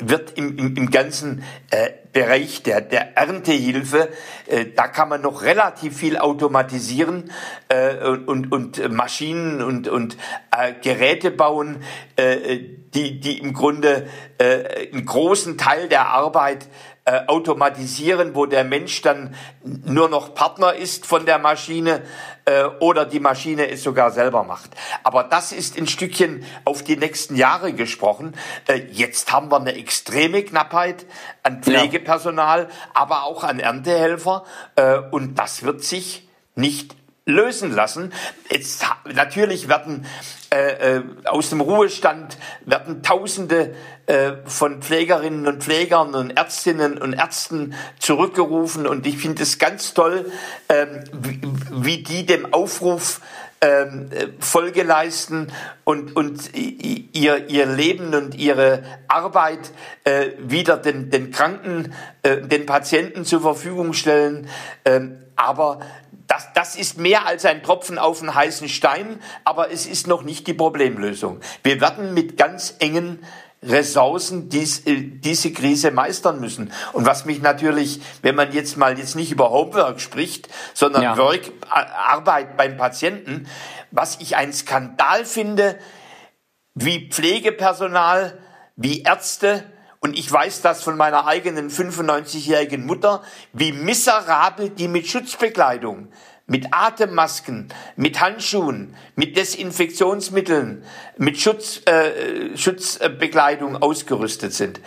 wird 0.00 0.32
im, 0.36 0.58
im, 0.58 0.76
im 0.76 0.90
ganzen 0.90 1.44
äh, 1.70 1.90
Bereich 2.12 2.64
der, 2.64 2.80
der 2.80 3.16
Erntehilfe, 3.16 4.08
äh, 4.48 4.66
da 4.74 4.88
kann 4.88 5.08
man 5.08 5.20
noch 5.20 5.42
relativ 5.42 5.96
viel 5.96 6.18
automatisieren 6.18 7.30
äh, 7.68 8.08
und, 8.08 8.50
und 8.50 8.90
Maschinen 8.90 9.62
und, 9.62 9.86
und 9.86 10.16
äh, 10.56 10.74
Geräte 10.82 11.30
bauen, 11.30 11.82
äh, 12.16 12.58
die, 12.94 13.20
die 13.20 13.38
im 13.38 13.52
Grunde 13.52 14.08
äh, 14.38 14.88
einen 14.92 15.04
großen 15.04 15.58
Teil 15.58 15.88
der 15.88 16.08
Arbeit 16.08 16.66
äh, 17.04 17.20
automatisieren, 17.28 18.34
wo 18.34 18.46
der 18.46 18.64
Mensch 18.64 19.00
dann 19.02 19.36
nur 19.62 20.08
noch 20.08 20.34
Partner 20.34 20.74
ist 20.74 21.06
von 21.06 21.24
der 21.24 21.38
Maschine 21.38 22.02
äh, 22.46 22.64
oder 22.80 23.04
die 23.04 23.20
Maschine 23.20 23.70
es 23.70 23.84
sogar 23.84 24.10
selber 24.10 24.42
macht. 24.42 24.70
Aber 25.04 25.22
das 25.22 25.52
ist 25.52 25.78
ein 25.78 25.86
Stückchen 25.86 26.44
auf 26.64 26.82
die 26.82 26.96
nächsten 26.96 27.36
Jahre 27.36 27.72
gesprochen. 27.72 28.34
Äh, 28.66 28.82
jetzt 28.90 29.32
haben 29.32 29.52
wir 29.52 29.60
eine 29.60 29.76
extreme 29.76 30.42
Knappheit 30.42 31.06
an 31.44 31.62
Pflegepersonal, 31.62 32.62
ja. 32.62 32.68
aber 32.92 33.22
auch 33.22 33.44
an 33.44 33.60
Erntehelfer 33.60 34.44
äh, 34.74 34.98
und 34.98 35.36
das 35.38 35.62
wird 35.62 35.84
sich 35.84 36.28
nicht 36.56 36.96
lösen 37.26 37.72
lassen. 37.72 38.12
Jetzt, 38.48 38.86
natürlich 39.12 39.68
werden 39.68 40.06
äh, 40.50 40.98
äh, 40.98 41.02
aus 41.24 41.50
dem 41.50 41.60
Ruhestand 41.60 42.38
werden 42.64 43.02
Tausende 43.02 43.74
äh, 44.06 44.34
von 44.44 44.80
Pflegerinnen 44.80 45.48
und 45.48 45.64
Pflegern 45.64 46.14
und 46.14 46.30
Ärztinnen 46.30 46.98
und 46.98 47.14
Ärzten 47.14 47.74
zurückgerufen 47.98 48.86
und 48.86 49.06
ich 49.08 49.18
finde 49.18 49.42
es 49.42 49.58
ganz 49.58 49.92
toll, 49.92 50.30
ähm, 50.68 51.02
wie, 51.12 51.40
wie, 51.72 52.02
die 52.04 52.26
dem 52.26 52.54
Aufruf 52.54 53.20
ähm, 53.60 54.08
Folge 54.38 54.84
leisten 54.84 55.52
und, 55.82 56.14
und 56.14 56.54
ihr, 56.54 57.48
ihr 57.48 57.66
Leben 57.66 58.14
und 58.14 58.36
ihre 58.36 58.84
Arbeit 59.08 59.72
äh, 60.04 60.28
wieder 60.38 60.76
den, 60.76 61.10
den 61.10 61.32
Kranken, 61.32 61.92
äh, 62.22 62.42
den 62.42 62.66
Patienten 62.66 63.24
zur 63.24 63.40
Verfügung 63.40 63.94
stellen. 63.94 64.48
Ähm, 64.84 65.22
aber 65.34 65.80
das, 66.36 66.52
das 66.52 66.76
ist 66.76 66.98
mehr 66.98 67.26
als 67.26 67.44
ein 67.44 67.62
Tropfen 67.62 67.98
auf 67.98 68.20
einen 68.20 68.34
heißen 68.34 68.68
Stein, 68.68 69.20
aber 69.44 69.70
es 69.70 69.86
ist 69.86 70.06
noch 70.06 70.22
nicht 70.22 70.46
die 70.46 70.54
Problemlösung. 70.54 71.40
Wir 71.62 71.80
werden 71.80 72.12
mit 72.12 72.36
ganz 72.36 72.74
engen 72.78 73.24
Ressourcen 73.62 74.50
dies, 74.50 74.86
äh, 74.86 74.96
diese 75.00 75.52
Krise 75.52 75.90
meistern 75.90 76.38
müssen. 76.38 76.72
Und 76.92 77.06
was 77.06 77.24
mich 77.24 77.40
natürlich, 77.40 78.00
wenn 78.20 78.34
man 78.34 78.52
jetzt 78.52 78.76
mal 78.76 78.98
jetzt 78.98 79.16
nicht 79.16 79.32
über 79.32 79.50
Homework 79.50 79.98
spricht, 80.00 80.48
sondern 80.74 81.02
ja. 81.02 81.16
Work, 81.16 81.52
Arbeit 81.70 82.58
beim 82.58 82.76
Patienten, 82.76 83.48
was 83.90 84.18
ich 84.20 84.36
ein 84.36 84.52
Skandal 84.52 85.24
finde, 85.24 85.78
wie 86.74 87.08
Pflegepersonal, 87.08 88.38
wie 88.76 89.02
Ärzte, 89.02 89.64
und 90.06 90.16
ich 90.16 90.30
weiß 90.30 90.62
das 90.62 90.84
von 90.84 90.96
meiner 90.96 91.26
eigenen 91.26 91.68
95-jährigen 91.68 92.86
Mutter, 92.86 93.22
wie 93.52 93.72
miserabel 93.72 94.70
die 94.70 94.86
mit 94.86 95.08
Schutzbekleidung, 95.08 96.06
mit 96.46 96.68
Atemmasken, 96.70 97.74
mit 97.96 98.20
Handschuhen, 98.20 98.94
mit 99.16 99.36
Desinfektionsmitteln, 99.36 100.84
mit 101.18 101.40
Schutz, 101.40 101.80
äh, 101.86 102.56
Schutzbekleidung 102.56 103.82
ausgerüstet 103.82 104.52
sind. 104.52 104.80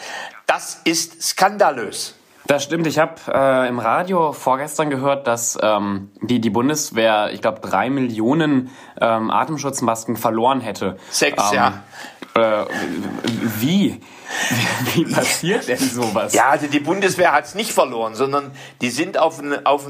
Das 0.48 0.80
ist 0.86 1.22
skandalös. 1.22 2.16
Das 2.48 2.64
stimmt. 2.64 2.88
Ich 2.88 2.98
habe 2.98 3.16
äh, 3.28 3.68
im 3.68 3.78
Radio 3.78 4.32
vorgestern 4.32 4.90
gehört, 4.90 5.28
dass 5.28 5.60
ähm, 5.62 6.12
die, 6.22 6.40
die 6.40 6.50
Bundeswehr, 6.50 7.32
ich 7.34 7.42
glaube, 7.42 7.60
drei 7.60 7.90
Millionen 7.90 8.72
ähm, 9.02 9.30
Atemschutzmasken 9.30 10.16
verloren 10.16 10.62
hätte. 10.62 10.96
Sechs, 11.12 11.52
ähm, 11.52 11.56
ja. 11.58 11.84
Äh, 12.36 12.66
wie? 13.60 14.00
Wie 14.94 15.06
passiert 15.06 15.68
denn 15.68 15.78
sowas? 15.78 16.34
Ja, 16.34 16.50
also 16.50 16.68
die 16.68 16.80
Bundeswehr 16.80 17.32
hat 17.32 17.46
es 17.46 17.56
nicht 17.56 17.72
verloren, 17.72 18.14
sondern 18.14 18.52
die 18.82 18.92
sind 18.92 19.18
auf 19.18 19.40
einen 19.40 19.66
auf 19.66 19.88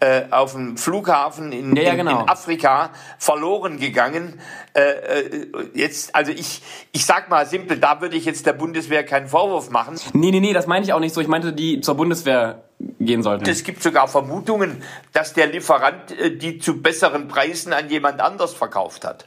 äh, 0.00 0.22
auf 0.30 0.56
Flughafen 0.76 1.52
in, 1.52 1.76
ja, 1.76 1.82
ja, 1.84 1.94
genau. 1.94 2.22
in, 2.22 2.28
Afrika 2.28 2.90
verloren 3.18 3.78
gegangen. 3.78 4.40
Äh, 4.74 4.80
äh, 4.80 5.46
jetzt, 5.74 6.14
also 6.14 6.32
ich, 6.32 6.62
ich 6.92 7.06
sag 7.06 7.30
mal 7.30 7.46
simpel, 7.46 7.78
da 7.78 8.00
würde 8.00 8.16
ich 8.16 8.24
jetzt 8.24 8.44
der 8.46 8.54
Bundeswehr 8.54 9.04
keinen 9.04 9.28
Vorwurf 9.28 9.70
machen. 9.70 9.98
Nee, 10.12 10.32
nee, 10.32 10.40
nee, 10.40 10.52
das 10.52 10.66
meine 10.66 10.84
ich 10.84 10.92
auch 10.92 11.00
nicht 11.00 11.14
so. 11.14 11.20
Ich 11.20 11.28
meinte, 11.28 11.52
die 11.52 11.80
zur 11.80 11.94
Bundeswehr 11.94 12.64
gehen 12.98 13.22
sollten. 13.22 13.48
Es 13.48 13.62
gibt 13.62 13.82
sogar 13.82 14.08
Vermutungen, 14.08 14.82
dass 15.12 15.32
der 15.32 15.46
Lieferant 15.46 16.10
äh, 16.10 16.36
die 16.36 16.58
zu 16.58 16.82
besseren 16.82 17.28
Preisen 17.28 17.72
an 17.72 17.88
jemand 17.88 18.20
anders 18.20 18.52
verkauft 18.52 19.04
hat. 19.04 19.26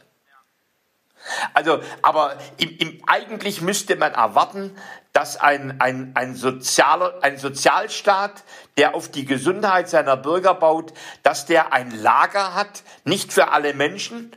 Also, 1.53 1.79
aber 2.01 2.33
im, 2.57 2.77
im, 2.77 3.01
eigentlich 3.07 3.61
müsste 3.61 3.95
man 3.95 4.13
erwarten, 4.13 4.75
dass 5.13 5.37
ein, 5.37 5.81
ein, 5.81 6.11
ein, 6.15 6.35
sozialer, 6.35 7.15
ein 7.21 7.37
Sozialstaat, 7.37 8.43
der 8.77 8.95
auf 8.95 9.09
die 9.09 9.25
Gesundheit 9.25 9.89
seiner 9.89 10.17
Bürger 10.17 10.53
baut, 10.53 10.93
dass 11.23 11.45
der 11.45 11.73
ein 11.73 11.91
Lager 11.91 12.53
hat, 12.53 12.83
nicht 13.03 13.33
für 13.33 13.51
alle 13.51 13.73
Menschen, 13.73 14.35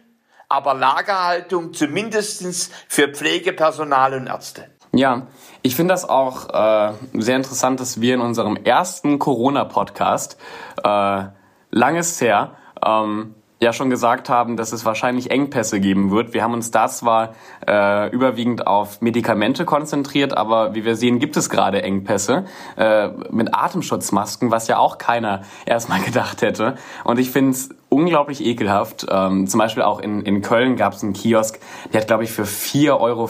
aber 0.48 0.74
Lagerhaltung 0.74 1.72
zumindestens 1.72 2.70
für 2.88 3.08
Pflegepersonal 3.08 4.14
und 4.14 4.26
Ärzte. 4.26 4.68
Ja, 4.94 5.28
ich 5.62 5.74
finde 5.74 5.94
das 5.94 6.06
auch 6.06 6.50
äh, 6.50 6.92
sehr 7.14 7.36
interessant, 7.36 7.80
dass 7.80 8.00
wir 8.00 8.14
in 8.14 8.20
unserem 8.20 8.56
ersten 8.56 9.18
Corona-Podcast, 9.18 10.36
äh, 10.84 11.24
langes 11.70 12.20
her, 12.20 12.56
ähm, 12.84 13.34
ja 13.62 13.72
schon 13.72 13.90
gesagt 13.90 14.28
haben, 14.28 14.56
dass 14.56 14.72
es 14.72 14.84
wahrscheinlich 14.84 15.30
Engpässe 15.30 15.78
geben 15.78 16.10
wird. 16.10 16.34
Wir 16.34 16.42
haben 16.42 16.52
uns 16.52 16.72
da 16.72 16.88
zwar 16.88 17.34
äh, 17.66 18.10
überwiegend 18.10 18.66
auf 18.66 19.00
Medikamente 19.00 19.64
konzentriert, 19.64 20.36
aber 20.36 20.74
wie 20.74 20.84
wir 20.84 20.96
sehen, 20.96 21.20
gibt 21.20 21.36
es 21.36 21.48
gerade 21.48 21.82
Engpässe 21.82 22.44
äh, 22.76 23.08
mit 23.30 23.54
Atemschutzmasken, 23.54 24.50
was 24.50 24.66
ja 24.66 24.78
auch 24.78 24.98
keiner 24.98 25.42
erstmal 25.64 26.00
gedacht 26.00 26.42
hätte. 26.42 26.74
Und 27.04 27.20
ich 27.20 27.30
finde 27.30 27.52
es 27.52 27.70
unglaublich 27.88 28.44
ekelhaft. 28.44 29.06
Ähm, 29.08 29.46
zum 29.46 29.58
Beispiel 29.58 29.84
auch 29.84 30.00
in, 30.00 30.22
in 30.22 30.42
Köln 30.42 30.74
gab 30.74 30.94
es 30.94 31.04
einen 31.04 31.12
Kiosk, 31.12 31.60
der 31.92 32.00
hat, 32.00 32.08
glaube 32.08 32.24
ich, 32.24 32.32
für 32.32 32.44
4,50 32.44 32.98
Euro 32.98 33.28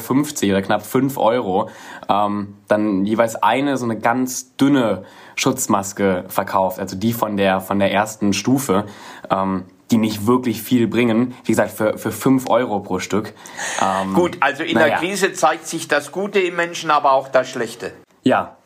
oder 0.50 0.62
knapp 0.62 0.86
5 0.86 1.18
Euro 1.18 1.68
ähm, 2.08 2.54
dann 2.68 3.04
jeweils 3.04 3.36
eine 3.36 3.76
so 3.76 3.84
eine 3.84 3.98
ganz 3.98 4.56
dünne 4.56 5.02
Schutzmaske 5.34 6.24
verkauft, 6.28 6.78
also 6.78 6.96
die 6.96 7.12
von 7.12 7.36
der 7.36 7.60
von 7.60 7.78
der 7.78 7.92
ersten 7.92 8.32
Stufe. 8.32 8.86
Ähm, 9.30 9.64
die 9.92 9.99
nicht 9.99 10.26
wirklich 10.26 10.62
viel 10.62 10.88
bringen. 10.88 11.34
Wie 11.44 11.52
gesagt, 11.52 11.70
für, 11.70 11.99
für 11.99 12.11
fünf 12.11 12.49
Euro 12.49 12.80
pro 12.80 12.99
Stück. 12.99 13.32
Ähm, 13.80 14.14
Gut, 14.14 14.38
also 14.40 14.64
in 14.64 14.75
naja. 14.75 14.88
der 14.88 14.99
Krise 14.99 15.32
zeigt 15.34 15.66
sich 15.66 15.87
das 15.87 16.11
Gute 16.11 16.40
im 16.40 16.56
Menschen, 16.56 16.90
aber 16.90 17.12
auch 17.12 17.28
das 17.28 17.49
Schlechte. 17.49 17.92
Ja, 18.22 18.56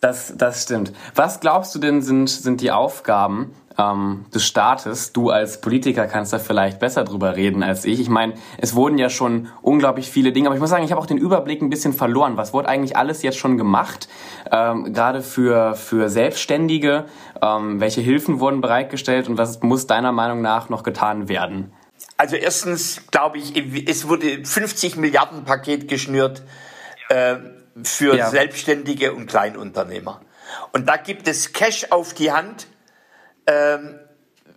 das, 0.00 0.34
das 0.36 0.64
stimmt. 0.64 0.92
Was 1.14 1.38
glaubst 1.38 1.74
du 1.74 1.78
denn 1.78 2.02
sind, 2.02 2.28
sind 2.28 2.60
die 2.60 2.72
Aufgaben 2.72 3.54
ähm, 3.78 4.26
des 4.34 4.44
Staates. 4.44 5.12
Du 5.12 5.30
als 5.30 5.60
Politiker 5.60 6.06
kannst 6.06 6.32
da 6.32 6.38
vielleicht 6.38 6.78
besser 6.78 7.04
drüber 7.04 7.36
reden 7.36 7.62
als 7.62 7.84
ich. 7.84 8.00
Ich 8.00 8.08
meine, 8.08 8.34
es 8.58 8.74
wurden 8.74 8.98
ja 8.98 9.10
schon 9.10 9.48
unglaublich 9.62 10.10
viele 10.10 10.32
Dinge, 10.32 10.48
aber 10.48 10.54
ich 10.54 10.60
muss 10.60 10.70
sagen, 10.70 10.84
ich 10.84 10.90
habe 10.90 11.00
auch 11.00 11.06
den 11.06 11.18
Überblick 11.18 11.62
ein 11.62 11.70
bisschen 11.70 11.92
verloren. 11.92 12.36
Was 12.36 12.52
wurde 12.52 12.68
eigentlich 12.68 12.96
alles 12.96 13.22
jetzt 13.22 13.38
schon 13.38 13.56
gemacht? 13.56 14.08
Ähm, 14.50 14.92
Gerade 14.92 15.22
für, 15.22 15.74
für 15.74 16.08
Selbstständige. 16.08 17.06
Ähm, 17.40 17.80
welche 17.80 18.00
Hilfen 18.00 18.40
wurden 18.40 18.60
bereitgestellt 18.60 19.28
und 19.28 19.38
was 19.38 19.62
muss 19.62 19.86
deiner 19.86 20.12
Meinung 20.12 20.42
nach 20.42 20.68
noch 20.68 20.82
getan 20.82 21.28
werden? 21.28 21.72
Also 22.16 22.36
erstens 22.36 23.02
glaube 23.10 23.38
ich, 23.38 23.56
es 23.88 24.08
wurde 24.08 24.44
50 24.44 24.96
Milliarden 24.96 25.44
Paket 25.44 25.88
geschnürt 25.88 26.42
äh, 27.08 27.36
für 27.82 28.16
ja. 28.16 28.28
Selbstständige 28.28 29.12
und 29.12 29.26
Kleinunternehmer. 29.26 30.20
Und 30.72 30.88
da 30.88 30.96
gibt 30.96 31.28
es 31.28 31.52
Cash 31.52 31.86
auf 31.90 32.14
die 32.14 32.30
Hand 32.30 32.66
ähm, 33.46 33.98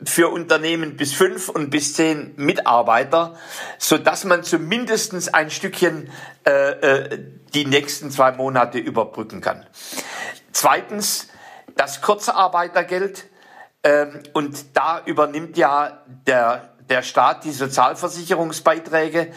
für 0.04 0.30
Unternehmen 0.30 0.98
bis 0.98 1.13
fünf 1.13 1.50
und 1.50 1.70
bis 1.70 1.94
zehn 1.94 2.34
Mitarbeiter, 2.36 3.36
so 3.77 3.98
dass 3.98 4.25
man 4.25 4.44
zumindest 4.44 5.34
ein 5.34 5.50
Stückchen 5.50 6.10
äh, 6.46 6.51
äh, 6.51 7.20
die 7.54 7.65
nächsten 7.65 8.12
zwei 8.12 8.32
Monate 8.34 8.77
überbrücken 8.77 9.42
kann. 9.42 9.65
Zweitens 10.51 11.30
das 11.75 12.01
Kurzarbeitergeld 12.01 13.25
ähm, 13.84 14.22
und 14.34 14.75
da 14.75 15.01
übernimmt 15.06 15.58
ja 15.58 16.04
der 16.27 16.75
der 16.89 17.01
Staat 17.01 17.44
die 17.46 17.51
Sozialversicherungsbeiträge. 17.51 19.32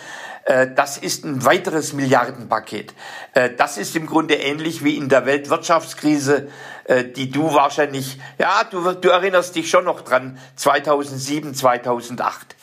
Äh, 0.45 0.69
das 0.75 0.99
ist 0.99 1.25
ein 1.25 1.45
weiteres 1.45 1.93
Milliardenpaket. 1.93 2.95
Äh, 3.35 3.51
das 3.57 3.79
ist 3.79 3.97
im 3.97 4.07
Grunde 4.07 4.35
ähnlich 4.35 4.85
wie 4.85 4.97
in 4.97 5.09
der 5.09 5.27
Weltwirtschaftskrise, 5.27 6.49
äh, 6.89 7.05
die 7.05 7.31
du 7.31 7.55
wahrscheinlich, 7.55 8.19
ja, 8.39 8.65
du, 8.69 8.93
du 8.95 9.11
erinnerst 9.11 9.55
dich 9.55 9.69
schon 9.71 9.85
noch 9.85 10.01
dran, 10.01 10.39
2007, 10.57 11.55
2008. 11.55 12.57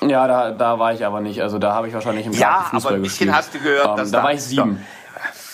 Ja, 0.00 0.26
da, 0.26 0.52
da 0.52 0.78
war 0.78 0.94
ich 0.94 1.04
aber 1.04 1.20
nicht. 1.20 1.42
Also 1.42 1.58
da 1.58 1.74
habe 1.74 1.88
ich 1.88 1.94
wahrscheinlich 1.94 2.26
im 2.26 2.32
Ja, 2.32 2.70
aber 2.72 2.90
ein 2.90 3.02
bisschen 3.02 3.02
gespielt. 3.02 3.32
hast 3.32 3.54
du 3.54 3.58
gehört. 3.58 3.88
Ähm, 3.88 3.96
dass 3.96 4.10
da, 4.10 4.18
da 4.18 4.24
war 4.24 4.32
ich 4.32 4.42
sieben. 4.42 4.84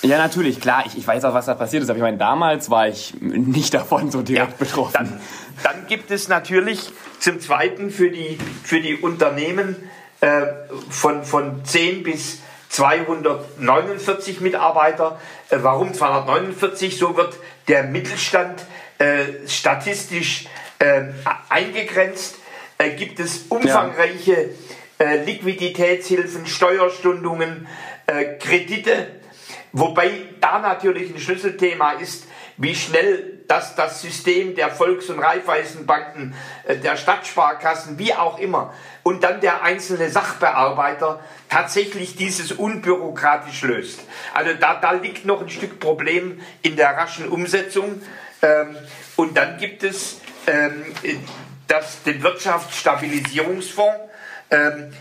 Ja, 0.02 0.18
natürlich, 0.18 0.60
klar. 0.60 0.84
Ich, 0.86 0.96
ich 0.96 1.06
weiß 1.06 1.24
auch, 1.24 1.34
was 1.34 1.46
da 1.46 1.54
passiert 1.54 1.82
ist. 1.82 1.88
Aber 1.88 1.96
ich 1.96 2.02
meine, 2.02 2.18
damals 2.18 2.70
war 2.70 2.86
ich 2.86 3.14
nicht 3.20 3.74
davon 3.74 4.10
so 4.10 4.22
direkt 4.22 4.52
ja, 4.52 4.56
betroffen. 4.58 4.92
Dann, 4.92 5.20
dann 5.62 5.86
gibt 5.88 6.10
es 6.10 6.28
natürlich 6.28 6.92
zum 7.18 7.40
Zweiten 7.40 7.90
für 7.90 8.10
die, 8.10 8.38
für 8.62 8.80
die 8.80 8.96
Unternehmen 8.96 9.76
äh, 10.20 10.42
von, 10.90 11.24
von 11.24 11.64
10 11.64 12.02
bis 12.02 12.38
249 12.74 14.40
Mitarbeiter. 14.40 15.20
Äh, 15.48 15.58
warum 15.62 15.94
249? 15.94 16.98
So 16.98 17.16
wird 17.16 17.34
der 17.68 17.84
Mittelstand 17.84 18.66
äh, 18.98 19.46
statistisch 19.46 20.46
äh, 20.80 21.02
eingegrenzt. 21.48 22.36
Gibt 22.98 23.20
es 23.20 23.44
umfangreiche 23.48 24.50
Liquiditätshilfen, 24.98 26.44
Steuerstundungen, 26.44 27.68
Kredite. 28.40 29.06
Wobei 29.72 30.10
da 30.40 30.58
natürlich 30.58 31.14
ein 31.14 31.20
Schlüsselthema 31.20 31.92
ist, 31.92 32.26
wie 32.56 32.74
schnell 32.74 33.40
das, 33.48 33.74
das 33.74 34.00
System 34.00 34.54
der 34.54 34.70
Volks- 34.70 35.10
und 35.10 35.18
Raiffeisenbanken, 35.18 36.34
äh, 36.66 36.76
der 36.76 36.96
Stadtsparkassen, 36.96 37.98
wie 37.98 38.14
auch 38.14 38.38
immer, 38.38 38.72
und 39.02 39.22
dann 39.22 39.40
der 39.40 39.62
einzelne 39.62 40.10
Sachbearbeiter 40.10 41.20
tatsächlich 41.48 42.16
dieses 42.16 42.52
unbürokratisch 42.52 43.62
löst. 43.62 44.00
Also 44.32 44.54
da, 44.58 44.74
da 44.74 44.92
liegt 44.92 45.26
noch 45.26 45.42
ein 45.42 45.50
Stück 45.50 45.78
Problem 45.78 46.40
in 46.62 46.76
der 46.76 46.96
raschen 46.96 47.28
Umsetzung. 47.28 48.00
Ähm, 48.40 48.76
und 49.16 49.36
dann 49.36 49.58
gibt 49.58 49.82
es 49.82 50.20
ähm, 50.46 50.84
das, 51.68 52.02
den 52.02 52.22
Wirtschaftsstabilisierungsfonds, 52.22 53.98
ähm, 54.50 54.92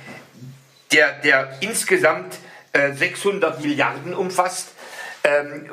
der, 0.91 1.13
der 1.21 1.57
insgesamt 1.61 2.37
äh, 2.73 2.93
600 2.93 3.61
Milliarden 3.61 4.13
umfasst. 4.13 4.72
Ähm, 5.23 5.69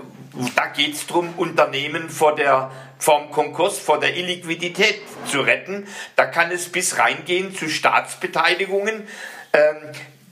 da 0.55 0.67
geht 0.67 0.95
es 0.95 1.07
darum, 1.07 1.35
Unternehmen 1.37 2.09
vor 2.09 2.35
der 2.35 2.71
vom 2.99 3.31
Konkurs, 3.31 3.79
vor 3.79 3.99
der 3.99 4.17
Illiquidität 4.17 5.01
zu 5.27 5.41
retten. 5.41 5.89
Da 6.17 6.27
kann 6.27 6.51
es 6.51 6.71
bis 6.71 6.99
reingehen 6.99 7.55
zu 7.55 7.69
Staatsbeteiligungen. 7.69 9.09
Ähm, 9.53 9.77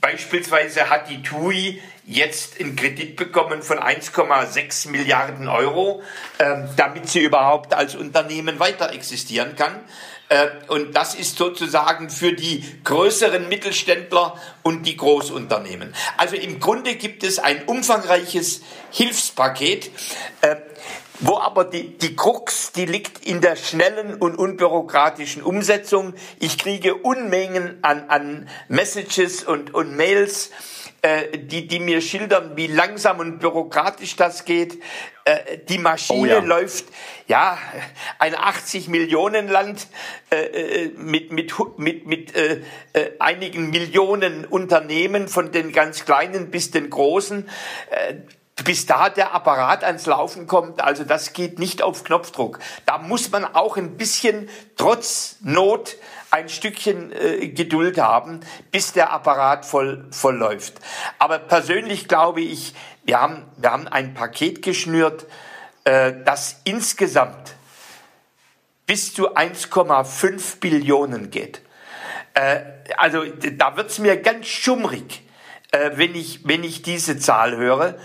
beispielsweise 0.00 0.90
hat 0.90 1.08
die 1.08 1.22
TUI 1.22 1.82
jetzt 2.08 2.58
einen 2.58 2.74
Kredit 2.74 3.16
bekommen 3.16 3.62
von 3.62 3.78
1,6 3.78 4.88
Milliarden 4.88 5.46
Euro, 5.46 6.02
ähm, 6.38 6.68
damit 6.76 7.08
sie 7.08 7.20
überhaupt 7.20 7.74
als 7.74 7.94
Unternehmen 7.94 8.58
weiter 8.58 8.92
existieren 8.92 9.54
kann. 9.56 9.84
Äh, 10.30 10.48
und 10.68 10.96
das 10.96 11.14
ist 11.14 11.36
sozusagen 11.36 12.08
für 12.08 12.32
die 12.32 12.64
größeren 12.84 13.48
Mittelständler 13.48 14.34
und 14.62 14.86
die 14.86 14.96
Großunternehmen. 14.96 15.94
Also 16.16 16.36
im 16.36 16.60
Grunde 16.60 16.96
gibt 16.96 17.24
es 17.24 17.38
ein 17.38 17.64
umfangreiches 17.64 18.62
Hilfspaket, 18.90 19.90
äh, 20.40 20.56
wo 21.20 21.38
aber 21.38 21.64
die, 21.64 21.98
die 21.98 22.16
Krux, 22.16 22.72
die 22.72 22.86
liegt 22.86 23.26
in 23.26 23.40
der 23.40 23.56
schnellen 23.56 24.14
und 24.14 24.36
unbürokratischen 24.36 25.42
Umsetzung. 25.42 26.14
Ich 26.38 26.58
kriege 26.58 26.94
Unmengen 26.94 27.78
an, 27.82 28.08
an 28.08 28.48
Messages 28.68 29.42
und, 29.42 29.74
und 29.74 29.96
Mails, 29.96 30.50
äh, 31.02 31.38
die, 31.38 31.66
die 31.68 31.78
mir 31.78 32.00
schildern, 32.00 32.56
wie 32.56 32.66
langsam 32.66 33.20
und 33.20 33.38
bürokratisch 33.38 34.16
das 34.16 34.44
geht. 34.44 34.82
Äh, 35.24 35.58
die 35.68 35.78
Maschine 35.78 36.20
oh 36.20 36.26
ja. 36.26 36.38
läuft, 36.40 36.86
ja, 37.26 37.58
ein 38.18 38.34
80 38.34 38.88
Millionen 38.88 39.48
Land 39.48 39.86
äh, 40.30 40.36
äh, 40.36 40.88
mit, 40.96 41.32
mit, 41.32 41.54
mit, 41.76 42.06
mit 42.06 42.34
äh, 42.34 42.62
äh, 42.94 43.10
einigen 43.18 43.70
Millionen 43.70 44.44
Unternehmen, 44.44 45.28
von 45.28 45.52
den 45.52 45.72
ganz 45.72 46.04
kleinen 46.04 46.50
bis 46.50 46.70
den 46.72 46.90
großen. 46.90 47.48
Bis 48.64 48.86
da 48.86 49.08
der 49.08 49.34
Apparat 49.34 49.84
ans 49.84 50.06
Laufen 50.06 50.46
kommt, 50.46 50.80
also 50.80 51.04
das 51.04 51.32
geht 51.32 51.58
nicht 51.58 51.80
auf 51.82 52.02
Knopfdruck. 52.04 52.58
Da 52.86 52.98
muss 52.98 53.30
man 53.30 53.44
auch 53.44 53.76
ein 53.76 53.96
bisschen 53.96 54.48
trotz 54.76 55.36
Not 55.40 55.96
ein 56.30 56.48
Stückchen 56.48 57.12
äh, 57.12 57.48
Geduld 57.48 57.98
haben, 57.98 58.40
bis 58.70 58.92
der 58.92 59.12
Apparat 59.12 59.64
voll, 59.64 60.06
voll 60.10 60.36
läuft. 60.36 60.74
Aber 61.18 61.38
persönlich 61.38 62.08
glaube 62.08 62.40
ich, 62.40 62.74
wir 63.04 63.20
haben, 63.20 63.44
wir 63.56 63.70
haben 63.70 63.88
ein 63.88 64.14
Paket 64.14 64.62
geschnürt, 64.62 65.26
äh, 65.84 66.12
das 66.24 66.60
insgesamt 66.64 67.54
bis 68.86 69.14
zu 69.14 69.36
1,5 69.36 70.60
Billionen 70.60 71.30
geht. 71.30 71.62
Äh, 72.34 72.60
also 72.96 73.24
da 73.24 73.76
wird's 73.76 73.98
mir 73.98 74.16
ganz 74.16 74.46
schummrig, 74.46 75.22
äh, 75.70 75.92
wenn, 75.94 76.14
ich, 76.14 76.46
wenn 76.46 76.64
ich 76.64 76.82
diese 76.82 77.18
Zahl 77.18 77.56
höre, 77.56 77.98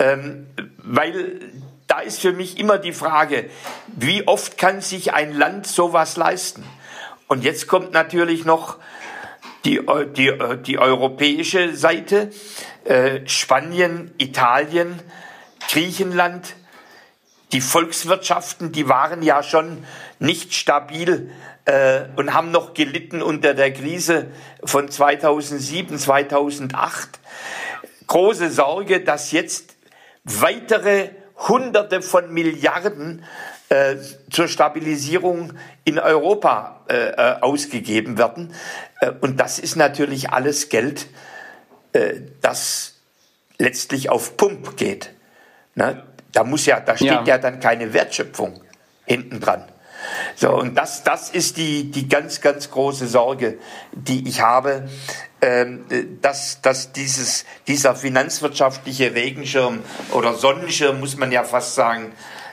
ähm, 0.00 0.46
weil 0.78 1.52
da 1.86 2.00
ist 2.00 2.20
für 2.20 2.32
mich 2.32 2.58
immer 2.58 2.78
die 2.78 2.92
Frage, 2.92 3.50
wie 3.86 4.26
oft 4.26 4.58
kann 4.58 4.80
sich 4.80 5.12
ein 5.12 5.32
Land 5.32 5.66
sowas 5.66 6.16
leisten? 6.16 6.64
Und 7.28 7.44
jetzt 7.44 7.68
kommt 7.68 7.92
natürlich 7.92 8.44
noch 8.44 8.78
die, 9.64 9.80
die, 10.16 10.32
die 10.66 10.78
europäische 10.78 11.76
Seite, 11.76 12.30
äh, 12.84 13.20
Spanien, 13.26 14.12
Italien, 14.18 15.00
Griechenland, 15.68 16.54
die 17.52 17.60
Volkswirtschaften, 17.60 18.72
die 18.72 18.88
waren 18.88 19.22
ja 19.22 19.42
schon 19.42 19.84
nicht 20.18 20.54
stabil 20.54 21.30
äh, 21.64 22.02
und 22.16 22.32
haben 22.32 22.52
noch 22.52 22.74
gelitten 22.74 23.20
unter 23.22 23.54
der 23.54 23.72
Krise 23.72 24.28
von 24.64 24.88
2007, 24.88 25.98
2008. 25.98 27.18
Große 28.06 28.50
Sorge, 28.50 29.00
dass 29.00 29.32
jetzt 29.32 29.74
weitere 30.24 31.10
Hunderte 31.48 32.02
von 32.02 32.32
Milliarden 32.32 33.24
äh, 33.70 33.96
zur 34.30 34.48
Stabilisierung 34.48 35.54
in 35.84 35.98
Europa 35.98 36.84
äh, 36.88 37.10
äh, 37.10 37.40
ausgegeben 37.40 38.18
werden. 38.18 38.52
Äh, 39.00 39.12
und 39.20 39.38
das 39.38 39.58
ist 39.58 39.76
natürlich 39.76 40.30
alles 40.30 40.68
Geld, 40.68 41.06
äh, 41.92 42.20
das 42.40 42.94
letztlich 43.58 44.10
auf 44.10 44.36
Pump 44.36 44.76
geht. 44.76 45.10
Ne? 45.74 46.02
Da 46.32 46.44
muss 46.44 46.66
ja, 46.66 46.80
da 46.80 46.96
steht 46.96 47.08
ja. 47.08 47.24
ja 47.24 47.38
dann 47.38 47.60
keine 47.60 47.92
Wertschöpfung 47.92 48.60
hinten 49.06 49.40
dran. 49.40 49.69
So, 50.36 50.50
und 50.52 50.74
das, 50.74 51.02
das 51.02 51.30
ist 51.30 51.56
die, 51.56 51.90
die 51.90 52.08
ganz, 52.08 52.40
ganz 52.40 52.70
große 52.70 53.06
Sorge, 53.06 53.58
die 53.92 54.28
ich 54.28 54.40
habe, 54.40 54.88
ähm, 55.42 55.84
dass, 56.20 56.60
dass 56.62 56.92
dieses, 56.92 57.44
dieser 57.66 57.94
finanzwirtschaftliche 57.94 59.14
Regenschirm 59.14 59.80
oder 60.12 60.34
Sonnenschirm, 60.34 61.00
muss 61.00 61.16
man 61.16 61.32
ja 61.32 61.44
fast 61.44 61.74
sagen, 61.74 62.12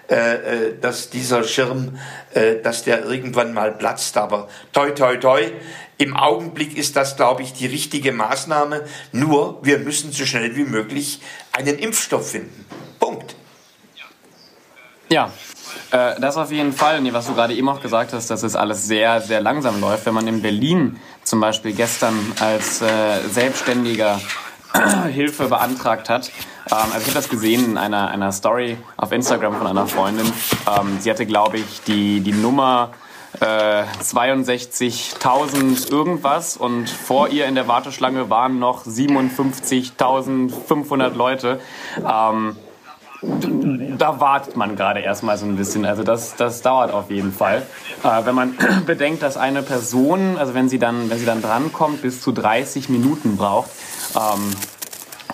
äh, 0.09 0.69
äh, 0.69 0.79
dass 0.79 1.09
dieser 1.09 1.43
Schirm, 1.43 1.99
äh, 2.33 2.61
dass 2.61 2.83
der 2.85 3.03
irgendwann 3.03 3.53
mal 3.53 3.73
platzt. 3.73 4.15
Aber 4.15 4.47
toi, 4.71 4.91
toi, 4.91 5.17
toi. 5.17 5.51
Im 5.97 6.15
Augenblick 6.15 6.77
ist 6.77 6.95
das, 6.95 7.17
glaube 7.17 7.41
ich, 7.41 7.51
die 7.51 7.65
richtige 7.65 8.13
Maßnahme. 8.13 8.85
Nur, 9.11 9.59
wir 9.65 9.79
müssen 9.79 10.13
so 10.13 10.25
schnell 10.25 10.55
wie 10.55 10.63
möglich 10.63 11.19
einen 11.51 11.77
Impfstoff 11.77 12.31
finden. 12.31 12.65
Punkt. 12.99 13.35
Ja, 15.09 15.31
äh, 15.91 16.19
das 16.19 16.37
auf 16.37 16.51
jeden 16.51 16.73
Fall. 16.73 17.01
Nee, 17.01 17.13
was 17.13 17.27
du 17.27 17.33
gerade 17.33 17.53
eben 17.53 17.69
auch 17.69 17.81
gesagt 17.81 18.13
hast, 18.13 18.29
dass 18.29 18.43
es 18.43 18.55
alles 18.55 18.87
sehr, 18.87 19.21
sehr 19.21 19.41
langsam 19.41 19.79
läuft. 19.79 20.05
Wenn 20.05 20.13
man 20.13 20.27
in 20.27 20.41
Berlin 20.41 20.99
zum 21.23 21.39
Beispiel 21.39 21.73
gestern 21.73 22.15
als 22.39 22.81
äh, 22.81 23.19
Selbstständiger 23.29 24.19
Hilfe 25.11 25.47
beantragt 25.47 26.09
hat, 26.09 26.31
ähm, 26.71 26.77
also 26.93 26.99
ich 26.99 27.07
habe 27.07 27.15
das 27.15 27.29
gesehen 27.29 27.65
in 27.65 27.77
einer, 27.77 28.09
einer 28.09 28.31
Story 28.31 28.77
auf 28.97 29.11
Instagram 29.11 29.55
von 29.55 29.67
einer 29.67 29.87
Freundin. 29.87 30.31
Ähm, 30.67 30.97
sie 30.99 31.09
hatte, 31.09 31.25
glaube 31.25 31.57
ich, 31.57 31.81
die, 31.87 32.19
die 32.19 32.33
Nummer 32.33 32.91
äh, 33.39 33.83
62.000 34.01 35.91
irgendwas 35.91 36.57
und 36.57 36.89
vor 36.89 37.29
ihr 37.29 37.45
in 37.45 37.55
der 37.55 37.67
Warteschlange 37.67 38.29
waren 38.29 38.59
noch 38.59 38.85
57.500 38.85 41.15
Leute. 41.15 41.59
Ähm, 41.97 42.55
da 43.21 44.19
wartet 44.19 44.55
man 44.55 44.75
gerade 44.75 44.99
erstmal 44.99 45.37
so 45.37 45.45
ein 45.45 45.55
bisschen. 45.55 45.85
Also 45.85 46.03
das, 46.03 46.35
das 46.35 46.61
dauert 46.61 46.91
auf 46.93 47.09
jeden 47.09 47.33
Fall. 47.33 47.63
Äh, 48.03 48.25
wenn 48.25 48.35
man 48.35 48.55
bedenkt, 48.85 49.23
dass 49.23 49.37
eine 49.37 49.63
Person, 49.63 50.37
also 50.37 50.53
wenn 50.53 50.69
sie 50.69 50.79
dann, 50.79 51.09
wenn 51.09 51.17
sie 51.17 51.25
dann 51.25 51.41
drankommt, 51.41 52.01
bis 52.01 52.21
zu 52.21 52.31
30 52.31 52.89
Minuten 52.89 53.37
braucht, 53.37 53.71
ähm, 54.15 54.51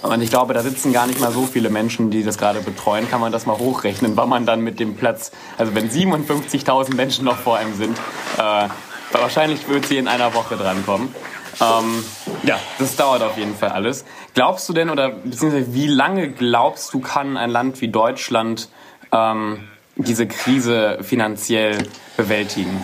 und 0.01 0.21
ich 0.21 0.29
glaube, 0.29 0.53
da 0.53 0.61
sitzen 0.61 0.91
gar 0.91 1.07
nicht 1.07 1.21
mal 1.21 1.31
so 1.31 1.45
viele 1.45 1.69
Menschen, 1.69 2.11
die 2.11 2.23
das 2.23 2.37
gerade 2.37 2.59
betreuen. 2.59 3.09
Kann 3.09 3.21
man 3.21 3.31
das 3.31 3.45
mal 3.45 3.57
hochrechnen, 3.57 4.17
wann 4.17 4.27
man 4.27 4.45
dann 4.45 4.59
mit 4.59 4.81
dem 4.81 4.97
Platz, 4.97 5.31
also 5.57 5.75
wenn 5.75 5.89
57.000 5.89 6.93
Menschen 6.95 7.23
noch 7.23 7.37
vor 7.37 7.57
einem 7.57 7.73
sind, 7.73 7.97
äh, 8.37 8.67
wahrscheinlich 9.13 9.69
wird 9.69 9.85
sie 9.85 9.97
in 9.97 10.09
einer 10.09 10.33
Woche 10.33 10.57
drankommen. 10.57 11.15
Ähm, 11.63 12.05
ja, 12.43 12.59
das 12.79 12.95
dauert 12.95 13.21
auf 13.21 13.37
jeden 13.37 13.55
Fall 13.55 13.69
alles. 13.69 14.05
Glaubst 14.33 14.67
du 14.67 14.73
denn, 14.73 14.89
oder 14.89 15.09
beziehungsweise 15.09 15.73
wie 15.73 15.87
lange 15.87 16.31
glaubst 16.31 16.93
du, 16.93 16.99
kann 16.99 17.37
ein 17.37 17.49
Land 17.49 17.81
wie 17.81 17.87
Deutschland 17.87 18.69
ähm, 19.11 19.67
diese 19.95 20.27
Krise 20.27 20.99
finanziell 21.01 21.87
bewältigen? 22.17 22.83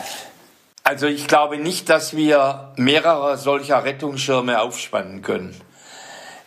Also 0.84 1.08
ich 1.08 1.28
glaube 1.28 1.58
nicht, 1.58 1.90
dass 1.90 2.16
wir 2.16 2.72
mehrere 2.76 3.38
solcher 3.38 3.84
Rettungsschirme 3.84 4.62
aufspannen 4.62 5.22
können. 5.22 5.56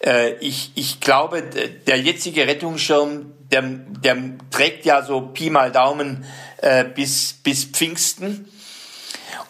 Äh, 0.05 0.35
ich, 0.41 0.73
ich 0.75 1.01
glaube, 1.01 1.43
der 1.43 2.01
jetzige 2.01 2.47
Rettungsschirm, 2.47 3.33
der, 3.51 3.63
der 3.63 4.17
trägt 4.51 4.85
ja 4.85 5.03
so 5.03 5.21
Pi 5.21 5.51
mal 5.51 5.71
Daumen 5.71 6.25
äh, 6.59 6.85
bis, 6.85 7.35
bis 7.35 7.65
Pfingsten. 7.65 8.49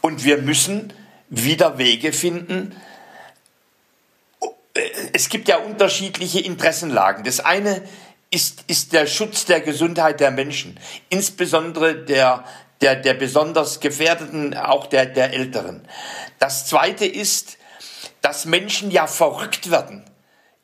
Und 0.01 0.25
wir 0.25 0.39
müssen 0.39 0.93
wieder 1.35 1.79
Wege 1.79 2.13
finden. 2.13 2.77
Es 5.13 5.29
gibt 5.29 5.49
ja 5.49 5.59
unterschiedliche 5.59 6.41
Interessenlagen. 6.41 7.25
Das 7.25 7.41
eine 7.41 7.83
ist, 8.31 8.65
ist 8.69 8.93
der 8.93 9.07
Schutz 9.07 9.45
der 9.45 9.61
Gesundheit 9.61 10.21
der 10.21 10.31
Menschen, 10.31 10.79
insbesondere 11.09 11.97
der, 12.05 12.45
der, 12.81 12.97
der 12.97 13.15
besonders 13.15 13.81
Gefährdeten, 13.81 14.57
auch 14.57 14.87
der, 14.87 15.07
der 15.07 15.33
Älteren. 15.33 15.87
Das 16.39 16.67
zweite 16.67 17.05
ist 17.05 17.59
dass 18.23 18.45
Menschen 18.47 18.91
ja 18.91 19.07
verrückt 19.07 19.71
werden 19.71 20.05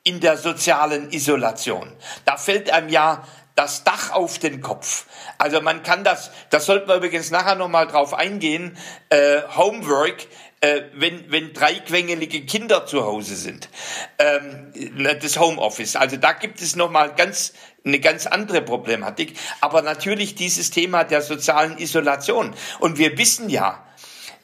in 0.04 0.20
der 0.20 0.38
sozialen 0.38 1.10
Isolation. 1.10 1.92
Da 2.24 2.36
fällt 2.36 2.70
einem 2.70 2.88
ja 2.88 3.24
das 3.56 3.82
Dach 3.82 4.12
auf 4.12 4.38
den 4.38 4.62
Kopf. 4.62 5.06
Also 5.36 5.60
man 5.60 5.82
kann 5.82 6.04
das, 6.04 6.30
das 6.50 6.64
sollten 6.64 6.88
wir 6.88 6.94
übrigens 6.94 7.32
nachher 7.32 7.56
nochmal 7.56 7.88
drauf 7.88 8.14
eingehen, 8.14 8.78
äh, 9.10 9.42
Homework, 9.56 10.28
äh, 10.60 10.82
wenn, 10.94 11.30
wenn 11.30 11.52
drei 11.52 11.74
quengelige 11.74 12.44
Kinder 12.44 12.86
zu 12.86 13.04
Hause 13.04 13.36
sind, 13.36 13.68
ähm, 14.18 14.72
das 15.20 15.38
Homeoffice. 15.38 15.96
Also 15.96 16.16
da 16.16 16.32
gibt 16.32 16.60
es 16.60 16.74
nochmal 16.74 17.14
ganz, 17.14 17.52
eine 17.84 18.00
ganz 18.00 18.26
andere 18.26 18.62
Problematik. 18.62 19.36
Aber 19.60 19.82
natürlich 19.82 20.34
dieses 20.34 20.70
Thema 20.70 21.04
der 21.04 21.22
sozialen 21.22 21.78
Isolation. 21.78 22.54
Und 22.80 22.98
wir 22.98 23.16
wissen 23.18 23.48
ja, 23.48 23.86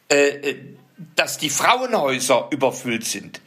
äh, 0.08 0.28
äh 0.28 0.56
dass 1.16 1.38
die 1.38 1.50
Frauenhäuser 1.50 2.48
überfüllt 2.52 3.04
sind. 3.04 3.40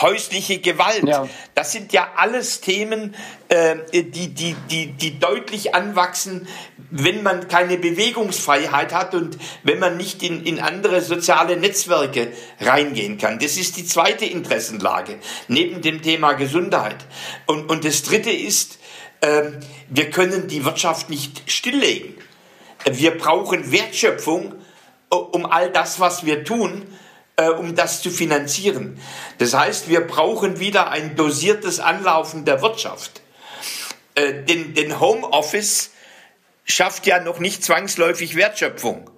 Häusliche 0.00 0.58
Gewalt, 0.60 1.04
ja. 1.04 1.28
das 1.54 1.72
sind 1.72 1.92
ja 1.92 2.08
alles 2.16 2.60
Themen, 2.60 3.14
äh, 3.48 3.76
die, 3.92 4.28
die, 4.28 4.54
die, 4.70 4.86
die 4.92 5.18
deutlich 5.18 5.74
anwachsen, 5.74 6.46
wenn 6.90 7.22
man 7.22 7.48
keine 7.48 7.78
Bewegungsfreiheit 7.78 8.92
hat 8.92 9.14
und 9.14 9.38
wenn 9.62 9.78
man 9.78 9.96
nicht 9.96 10.22
in, 10.22 10.44
in 10.44 10.60
andere 10.60 11.00
soziale 11.00 11.56
Netzwerke 11.56 12.32
reingehen 12.60 13.18
kann. 13.18 13.38
Das 13.38 13.56
ist 13.56 13.76
die 13.76 13.86
zweite 13.86 14.26
Interessenlage, 14.26 15.18
neben 15.48 15.82
dem 15.82 16.02
Thema 16.02 16.34
Gesundheit. 16.34 16.96
Und, 17.46 17.70
und 17.70 17.84
das 17.84 18.02
dritte 18.02 18.30
ist, 18.30 18.78
äh, 19.20 19.42
wir 19.88 20.10
können 20.10 20.48
die 20.48 20.64
Wirtschaft 20.64 21.10
nicht 21.10 21.50
stilllegen. 21.50 22.14
Wir 22.84 23.16
brauchen 23.16 23.72
Wertschöpfung 23.72 24.54
um 25.08 25.46
all 25.46 25.70
das, 25.70 26.00
was 26.00 26.26
wir 26.26 26.44
tun, 26.44 26.86
äh, 27.36 27.50
um 27.50 27.74
das 27.74 28.02
zu 28.02 28.10
finanzieren. 28.10 29.00
Das 29.38 29.54
heißt, 29.54 29.88
wir 29.88 30.00
brauchen 30.00 30.58
wieder 30.58 30.90
ein 30.90 31.16
dosiertes 31.16 31.80
Anlaufen 31.80 32.44
der 32.44 32.62
Wirtschaft. 32.62 33.20
Äh, 34.14 34.44
denn, 34.44 34.74
denn 34.74 35.00
Homeoffice 35.00 35.90
schafft 36.64 37.06
ja 37.06 37.20
noch 37.20 37.38
nicht 37.38 37.62
zwangsläufig 37.62 38.36
Wertschöpfung. 38.36 39.10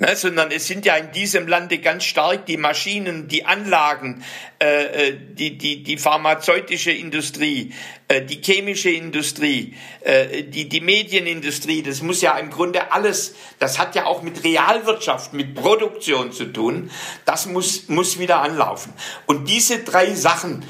Ne, 0.00 0.14
sondern 0.14 0.52
es 0.52 0.68
sind 0.68 0.86
ja 0.86 0.94
in 0.94 1.10
diesem 1.10 1.48
Lande 1.48 1.78
ganz 1.78 2.04
stark 2.04 2.46
die 2.46 2.56
Maschinen, 2.56 3.26
die 3.26 3.44
Anlagen, 3.46 4.22
äh, 4.60 5.08
äh, 5.08 5.18
die, 5.18 5.58
die, 5.58 5.82
die 5.82 5.96
pharmazeutische 5.98 6.92
Industrie, 6.92 7.74
äh, 8.06 8.22
die 8.22 8.40
chemische 8.40 8.90
Industrie, 8.90 9.74
äh, 10.02 10.44
die, 10.44 10.68
die 10.68 10.80
Medienindustrie. 10.80 11.82
Das 11.82 12.00
muss 12.00 12.20
ja 12.20 12.38
im 12.38 12.50
Grunde 12.50 12.92
alles, 12.92 13.34
das 13.58 13.80
hat 13.80 13.96
ja 13.96 14.06
auch 14.06 14.22
mit 14.22 14.44
Realwirtschaft, 14.44 15.32
mit 15.32 15.56
Produktion 15.56 16.30
zu 16.30 16.44
tun. 16.44 16.92
Das 17.24 17.46
muss, 17.46 17.88
muss 17.88 18.20
wieder 18.20 18.40
anlaufen. 18.40 18.92
Und 19.26 19.48
diese 19.48 19.80
drei 19.82 20.14
Sachen, 20.14 20.64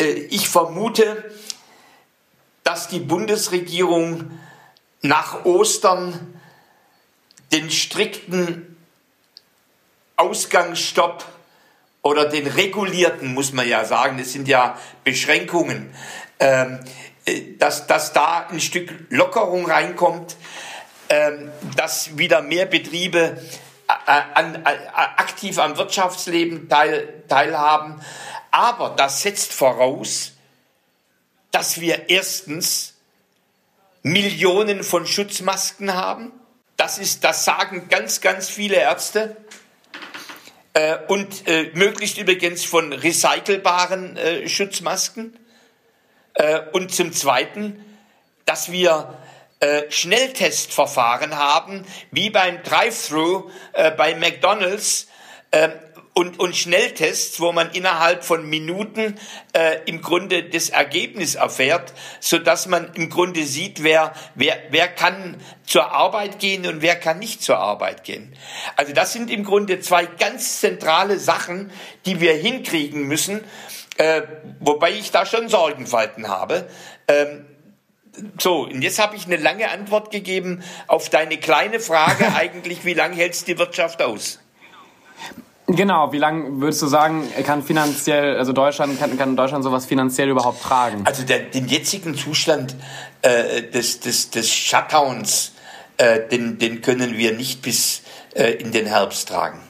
äh, 0.00 0.06
ich 0.06 0.48
vermute, 0.48 1.30
dass 2.64 2.88
die 2.88 2.98
Bundesregierung 2.98 4.32
nach 5.02 5.44
Ostern 5.44 6.35
den 7.52 7.70
strikten 7.70 8.76
Ausgangsstopp 10.16 11.24
oder 12.02 12.28
den 12.28 12.46
regulierten, 12.46 13.34
muss 13.34 13.52
man 13.52 13.68
ja 13.68 13.84
sagen, 13.84 14.18
das 14.18 14.32
sind 14.32 14.48
ja 14.48 14.78
Beschränkungen, 15.04 15.92
ähm, 16.38 16.80
äh, 17.24 17.56
dass, 17.58 17.86
dass 17.86 18.12
da 18.12 18.46
ein 18.48 18.60
Stück 18.60 18.92
Lockerung 19.10 19.66
reinkommt, 19.66 20.36
ähm, 21.08 21.50
dass 21.76 22.16
wieder 22.16 22.42
mehr 22.42 22.66
Betriebe 22.66 23.42
äh, 23.88 23.92
an, 24.10 24.24
an, 24.34 24.64
äh, 24.64 24.78
aktiv 24.94 25.58
am 25.58 25.76
Wirtschaftsleben 25.76 26.68
teil, 26.68 27.24
teilhaben. 27.28 28.00
Aber 28.50 28.90
das 28.90 29.22
setzt 29.22 29.52
voraus, 29.52 30.32
dass 31.50 31.80
wir 31.80 32.08
erstens 32.08 32.94
Millionen 34.02 34.84
von 34.84 35.06
Schutzmasken 35.06 35.94
haben, 35.94 36.32
das 36.86 36.98
ist, 36.98 37.24
das 37.24 37.44
sagen 37.44 37.88
ganz, 37.88 38.20
ganz 38.20 38.48
viele 38.48 38.76
Ärzte. 38.76 39.36
Äh, 40.72 40.98
und 41.08 41.48
äh, 41.48 41.72
möglichst 41.74 42.16
übrigens 42.16 42.64
von 42.64 42.92
recycelbaren 42.92 44.16
äh, 44.16 44.48
Schutzmasken. 44.48 45.36
Äh, 46.34 46.60
und 46.70 46.94
zum 46.94 47.12
Zweiten, 47.12 47.84
dass 48.44 48.70
wir 48.70 49.18
äh, 49.58 49.90
Schnelltestverfahren 49.90 51.36
haben, 51.36 51.84
wie 52.12 52.30
beim 52.30 52.62
Drive-Thru 52.62 53.50
äh, 53.72 53.90
bei 53.90 54.14
McDonald's, 54.14 55.08
und, 56.18 56.40
und 56.40 56.56
Schnelltests, 56.56 57.40
wo 57.40 57.52
man 57.52 57.72
innerhalb 57.72 58.24
von 58.24 58.48
Minuten 58.48 59.16
äh, 59.52 59.80
im 59.84 60.00
Grunde 60.00 60.44
das 60.44 60.70
Ergebnis 60.70 61.34
erfährt, 61.34 61.92
so 62.20 62.38
dass 62.38 62.66
man 62.66 62.94
im 62.94 63.10
Grunde 63.10 63.44
sieht, 63.44 63.82
wer, 63.82 64.14
wer, 64.34 64.56
wer 64.70 64.88
kann 64.88 65.36
zur 65.66 65.92
Arbeit 65.92 66.38
gehen 66.38 66.66
und 66.66 66.80
wer 66.80 66.96
kann 66.96 67.18
nicht 67.18 67.42
zur 67.42 67.58
Arbeit 67.58 68.02
gehen. 68.04 68.34
Also 68.76 68.94
das 68.94 69.12
sind 69.12 69.30
im 69.30 69.44
Grunde 69.44 69.80
zwei 69.80 70.06
ganz 70.06 70.60
zentrale 70.60 71.18
Sachen, 71.18 71.70
die 72.06 72.18
wir 72.18 72.32
hinkriegen 72.32 73.02
müssen, 73.02 73.44
äh, 73.98 74.22
wobei 74.60 74.92
ich 74.92 75.10
da 75.10 75.26
schon 75.26 75.50
Sorgenfalten 75.50 76.28
habe. 76.28 76.66
Ähm, 77.08 77.44
so, 78.40 78.62
und 78.62 78.80
jetzt 78.80 78.98
habe 78.98 79.16
ich 79.16 79.26
eine 79.26 79.36
lange 79.36 79.70
Antwort 79.70 80.10
gegeben 80.10 80.64
auf 80.86 81.10
deine 81.10 81.36
kleine 81.36 81.78
Frage 81.78 82.32
eigentlich, 82.34 82.86
wie 82.86 82.94
lange 82.94 83.16
hält 83.16 83.46
die 83.46 83.58
Wirtschaft 83.58 84.00
aus? 84.00 84.38
Genau, 85.68 86.12
wie 86.12 86.18
lange 86.18 86.60
würdest 86.60 86.80
du 86.82 86.86
sagen, 86.86 87.24
kann 87.44 87.62
finanziell, 87.62 88.36
also 88.36 88.52
Deutschland, 88.52 89.00
kann, 89.00 89.18
kann 89.18 89.36
Deutschland 89.36 89.64
sowas 89.64 89.84
finanziell 89.84 90.28
überhaupt 90.28 90.62
tragen? 90.62 91.02
Also 91.04 91.24
der, 91.24 91.40
den 91.40 91.66
jetzigen 91.66 92.14
Zustand 92.14 92.76
äh, 93.22 93.62
des, 93.62 93.98
des, 93.98 94.30
des 94.30 94.52
Shutdowns, 94.52 95.52
äh, 95.96 96.20
den, 96.28 96.58
den 96.58 96.82
können 96.82 97.18
wir 97.18 97.32
nicht 97.32 97.62
bis 97.62 98.02
äh, 98.34 98.52
in 98.52 98.70
den 98.70 98.86
Herbst 98.86 99.28
tragen. 99.28 99.60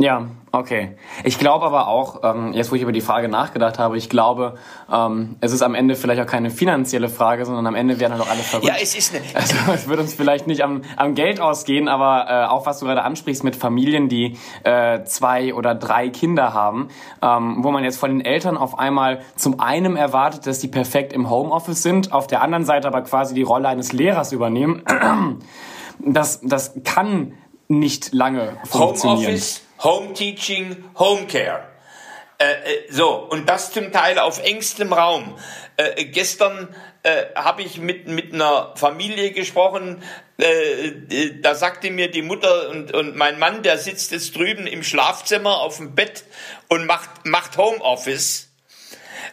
Ja, 0.00 0.28
okay. 0.52 0.96
Ich 1.24 1.40
glaube 1.40 1.66
aber 1.66 1.88
auch, 1.88 2.20
ähm, 2.22 2.52
jetzt 2.52 2.70
wo 2.70 2.76
ich 2.76 2.82
über 2.82 2.92
die 2.92 3.00
Frage 3.00 3.28
nachgedacht 3.28 3.80
habe, 3.80 3.96
ich 3.96 4.08
glaube, 4.08 4.54
ähm, 4.92 5.34
es 5.40 5.52
ist 5.52 5.60
am 5.62 5.74
Ende 5.74 5.96
vielleicht 5.96 6.22
auch 6.22 6.26
keine 6.26 6.50
finanzielle 6.50 7.08
Frage, 7.08 7.44
sondern 7.44 7.66
am 7.66 7.74
Ende 7.74 7.98
werden 7.98 8.12
halt 8.12 8.22
auch 8.22 8.30
alle 8.30 8.38
verrückt. 8.38 8.68
Ja, 8.68 8.76
es 8.80 8.96
ist 8.96 9.12
eine. 9.12 9.24
Also 9.34 9.56
es 9.74 9.88
wird 9.88 9.98
uns 9.98 10.14
vielleicht 10.14 10.46
nicht 10.46 10.62
am, 10.62 10.82
am 10.96 11.16
Geld 11.16 11.40
ausgehen, 11.40 11.88
aber 11.88 12.26
äh, 12.30 12.46
auch 12.46 12.64
was 12.64 12.78
du 12.78 12.86
gerade 12.86 13.02
ansprichst 13.02 13.42
mit 13.42 13.56
Familien, 13.56 14.08
die 14.08 14.38
äh, 14.62 15.02
zwei 15.02 15.52
oder 15.52 15.74
drei 15.74 16.10
Kinder 16.10 16.54
haben, 16.54 16.90
ähm, 17.20 17.64
wo 17.64 17.72
man 17.72 17.82
jetzt 17.82 17.98
von 17.98 18.10
den 18.10 18.20
Eltern 18.20 18.56
auf 18.56 18.78
einmal 18.78 19.22
zum 19.34 19.58
einen 19.58 19.96
erwartet, 19.96 20.46
dass 20.46 20.60
die 20.60 20.68
perfekt 20.68 21.12
im 21.12 21.28
Homeoffice 21.28 21.82
sind, 21.82 22.12
auf 22.12 22.28
der 22.28 22.40
anderen 22.42 22.64
Seite 22.64 22.86
aber 22.86 23.02
quasi 23.02 23.34
die 23.34 23.42
Rolle 23.42 23.66
eines 23.66 23.92
Lehrers 23.92 24.30
übernehmen. 24.30 24.84
Das, 26.00 26.40
das 26.44 26.74
kann 26.84 27.32
nicht 27.66 28.12
lange 28.12 28.56
funktionieren. 28.64 29.18
Homeoffice 29.18 29.67
Home 29.80 30.14
Teaching, 30.14 30.84
Home 30.98 31.26
Care. 31.26 31.68
Äh, 32.38 32.52
äh, 32.52 32.56
so, 32.90 33.16
und 33.16 33.48
das 33.48 33.72
zum 33.72 33.90
Teil 33.90 34.18
auf 34.18 34.42
engstem 34.44 34.92
Raum. 34.92 35.36
Äh, 35.76 36.04
gestern 36.04 36.74
äh, 37.02 37.26
habe 37.34 37.62
ich 37.62 37.78
mit, 37.78 38.06
mit 38.06 38.32
einer 38.32 38.74
Familie 38.76 39.32
gesprochen, 39.32 40.02
äh, 40.40 40.86
äh, 40.86 41.40
da 41.40 41.56
sagte 41.56 41.90
mir 41.90 42.10
die 42.10 42.22
Mutter 42.22 42.70
und, 42.70 42.94
und 42.94 43.16
mein 43.16 43.40
Mann, 43.40 43.64
der 43.64 43.76
sitzt 43.76 44.12
jetzt 44.12 44.36
drüben 44.36 44.68
im 44.68 44.84
Schlafzimmer 44.84 45.60
auf 45.60 45.78
dem 45.78 45.96
Bett 45.96 46.24
und 46.68 46.86
macht, 46.86 47.26
macht 47.26 47.56
Homeoffice. 47.56 48.47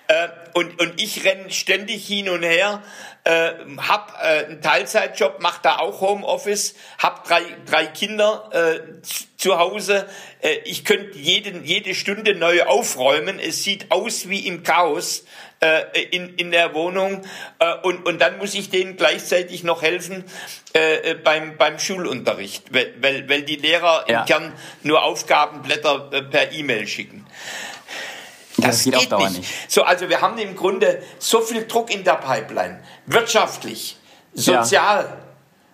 Äh, 0.08 0.28
und, 0.54 0.80
und 0.80 1.02
ich 1.02 1.26
renne 1.26 1.52
ständig 1.52 2.06
hin 2.06 2.30
und 2.30 2.44
her, 2.44 2.82
äh, 3.24 3.52
hab 3.78 4.14
äh, 4.22 4.46
einen 4.46 4.62
Teilzeitjob, 4.62 5.38
mach 5.40 5.58
da 5.58 5.78
auch 5.78 6.02
Homeoffice, 6.02 6.76
hab 7.00 7.28
drei, 7.28 7.42
drei 7.66 7.88
Kinder 7.88 8.50
äh, 8.54 9.02
zu 9.38 9.58
Hause. 9.58 10.08
Äh, 10.42 10.58
ich 10.66 10.86
könnte 10.86 11.18
jeden, 11.18 11.64
jede 11.66 11.96
Stunde 11.96 12.36
neu 12.36 12.64
aufräumen. 12.64 13.40
Es 13.40 13.64
sieht 13.64 13.92
aus 13.92 14.30
wie 14.30 14.48
im 14.48 14.64
Chaos 14.64 15.26
äh, 15.60 16.04
in, 16.12 16.36
in 16.36 16.52
der 16.52 16.74
Wohnung. 16.74 17.24
Äh, 17.60 17.74
und, 17.84 18.06
und 18.06 18.22
dann 18.22 18.38
muss 18.38 18.54
ich 18.54 18.70
denen 18.70 18.98
gleichzeitig 18.98 19.64
noch 19.64 19.82
helfen 19.82 20.24
äh, 20.74 21.12
äh 21.12 21.14
beim, 21.16 21.58
beim 21.58 21.80
Schulunterricht, 21.80 22.74
weil, 22.74 22.94
weil, 23.02 23.28
weil 23.30 23.42
die 23.42 23.56
Lehrer 23.56 24.06
ja. 24.08 24.20
im 24.20 24.26
Kern 24.26 24.54
nur 24.84 25.04
Aufgabenblätter 25.04 26.10
äh, 26.12 26.22
per 26.22 26.52
E-Mail 26.52 26.88
schicken. 26.88 27.26
Das, 28.68 28.78
das 28.78 28.84
geht, 28.84 28.94
geht 28.94 29.14
auf 29.14 29.20
Dauer 29.20 29.30
nicht. 29.30 29.40
nicht. 29.40 29.72
So, 29.72 29.84
also 29.84 30.10
wir 30.10 30.22
haben 30.22 30.38
im 30.38 30.56
Grunde 30.56 31.02
so 31.20 31.42
viel 31.42 31.68
Druck 31.68 31.94
in 31.94 32.04
der 32.04 32.14
Pipeline, 32.16 32.80
wirtschaftlich, 33.06 33.98
sozial, 34.34 35.04
ja. 35.04 35.18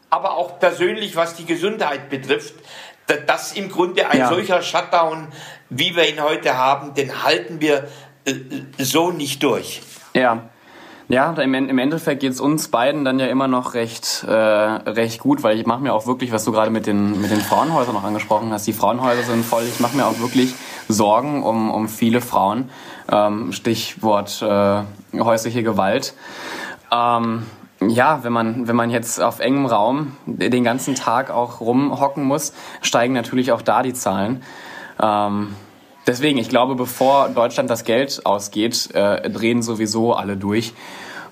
aber 0.09 0.37
auch 0.37 0.59
persönlich, 0.59 1.15
was 1.15 1.35
die 1.35 1.45
Gesundheit 1.45 2.09
betrifft, 2.09 2.55
dass 3.27 3.53
im 3.53 3.69
Grunde 3.69 4.07
ein 4.07 4.19
ja. 4.19 4.29
solcher 4.29 4.61
Shutdown, 4.61 5.27
wie 5.69 5.95
wir 5.95 6.07
ihn 6.09 6.21
heute 6.21 6.57
haben, 6.57 6.93
den 6.93 7.23
halten 7.23 7.59
wir 7.59 7.87
äh, 8.25 8.33
so 8.77 9.11
nicht 9.11 9.43
durch. 9.43 9.81
Ja. 10.13 10.49
Ja, 11.11 11.33
im, 11.33 11.53
im 11.53 11.77
Endeffekt 11.77 12.21
geht 12.21 12.31
es 12.31 12.39
uns 12.39 12.69
beiden 12.69 13.03
dann 13.03 13.19
ja 13.19 13.25
immer 13.25 13.49
noch 13.49 13.73
recht, 13.73 14.23
äh, 14.25 14.31
recht 14.31 15.19
gut, 15.19 15.43
weil 15.43 15.59
ich 15.59 15.65
mache 15.65 15.81
mir 15.81 15.93
auch 15.93 16.07
wirklich, 16.07 16.31
was 16.31 16.45
du 16.45 16.53
gerade 16.53 16.71
mit 16.71 16.87
den, 16.87 17.19
mit 17.21 17.31
den 17.31 17.41
Frauenhäusern 17.41 17.93
noch 17.93 18.05
angesprochen 18.05 18.53
hast, 18.53 18.65
die 18.65 18.71
Frauenhäuser 18.71 19.23
sind 19.23 19.43
voll, 19.43 19.63
ich 19.63 19.81
mache 19.81 19.97
mir 19.97 20.05
auch 20.05 20.19
wirklich 20.19 20.53
Sorgen 20.91 21.43
um, 21.43 21.71
um 21.71 21.87
viele 21.87 22.21
Frauen. 22.21 22.69
Ähm, 23.11 23.51
Stichwort 23.51 24.41
äh, 24.41 24.83
häusliche 25.19 25.63
Gewalt. 25.63 26.13
Ähm, 26.91 27.45
ja, 27.87 28.23
wenn 28.23 28.33
man, 28.33 28.67
wenn 28.67 28.75
man 28.75 28.91
jetzt 28.91 29.21
auf 29.21 29.39
engem 29.39 29.65
Raum 29.65 30.15
den 30.25 30.63
ganzen 30.63 30.93
Tag 30.95 31.31
auch 31.31 31.61
rumhocken 31.61 32.23
muss, 32.23 32.53
steigen 32.81 33.13
natürlich 33.13 33.51
auch 33.51 33.61
da 33.61 33.81
die 33.81 33.93
Zahlen. 33.93 34.43
Ähm, 35.01 35.55
deswegen, 36.05 36.37
ich 36.37 36.49
glaube, 36.49 36.75
bevor 36.75 37.29
Deutschland 37.29 37.69
das 37.69 37.83
Geld 37.83 38.25
ausgeht, 38.25 38.91
äh, 38.93 39.29
drehen 39.29 39.63
sowieso 39.63 40.13
alle 40.13 40.37
durch. 40.37 40.73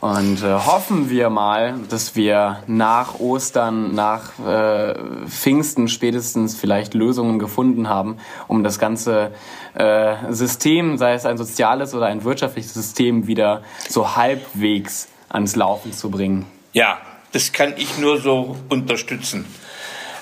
Und 0.02 0.42
äh, 0.44 0.54
hoffen 0.54 1.10
wir 1.10 1.30
mal, 1.30 1.78
dass 1.90 2.16
wir 2.16 2.64
nach 2.68 3.20
Ostern, 3.20 3.94
nach 3.94 4.40
äh, 4.40 4.96
Pfingsten 5.28 5.90
spätestens 5.90 6.56
vielleicht 6.56 6.94
Lösungen 6.94 7.38
gefunden 7.38 7.90
haben, 7.90 8.18
um 8.48 8.64
das 8.64 8.80
ganze 8.80 9.32
äh, 9.74 10.16
System, 10.30 10.98
sei 10.98 11.14
es 11.14 11.26
ein 11.26 11.38
soziales 11.38 11.94
oder 11.94 12.06
ein 12.06 12.24
wirtschaftliches 12.24 12.74
System, 12.74 13.28
wieder 13.28 13.62
so 13.90 14.16
halbwegs 14.16 15.10
ans 15.28 15.58
Laufen 15.58 15.92
zu 15.92 16.10
bringen. 16.10 16.46
Ja, 16.72 17.00
das 17.34 17.52
kann 17.52 17.74
ich 17.76 17.98
nur 17.98 18.22
so 18.22 18.56
unterstützen. 18.70 19.46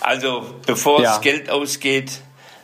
Also 0.01 0.43
bevor 0.65 1.01
ja. 1.01 1.11
das 1.11 1.21
Geld 1.21 1.51
ausgeht, 1.51 2.21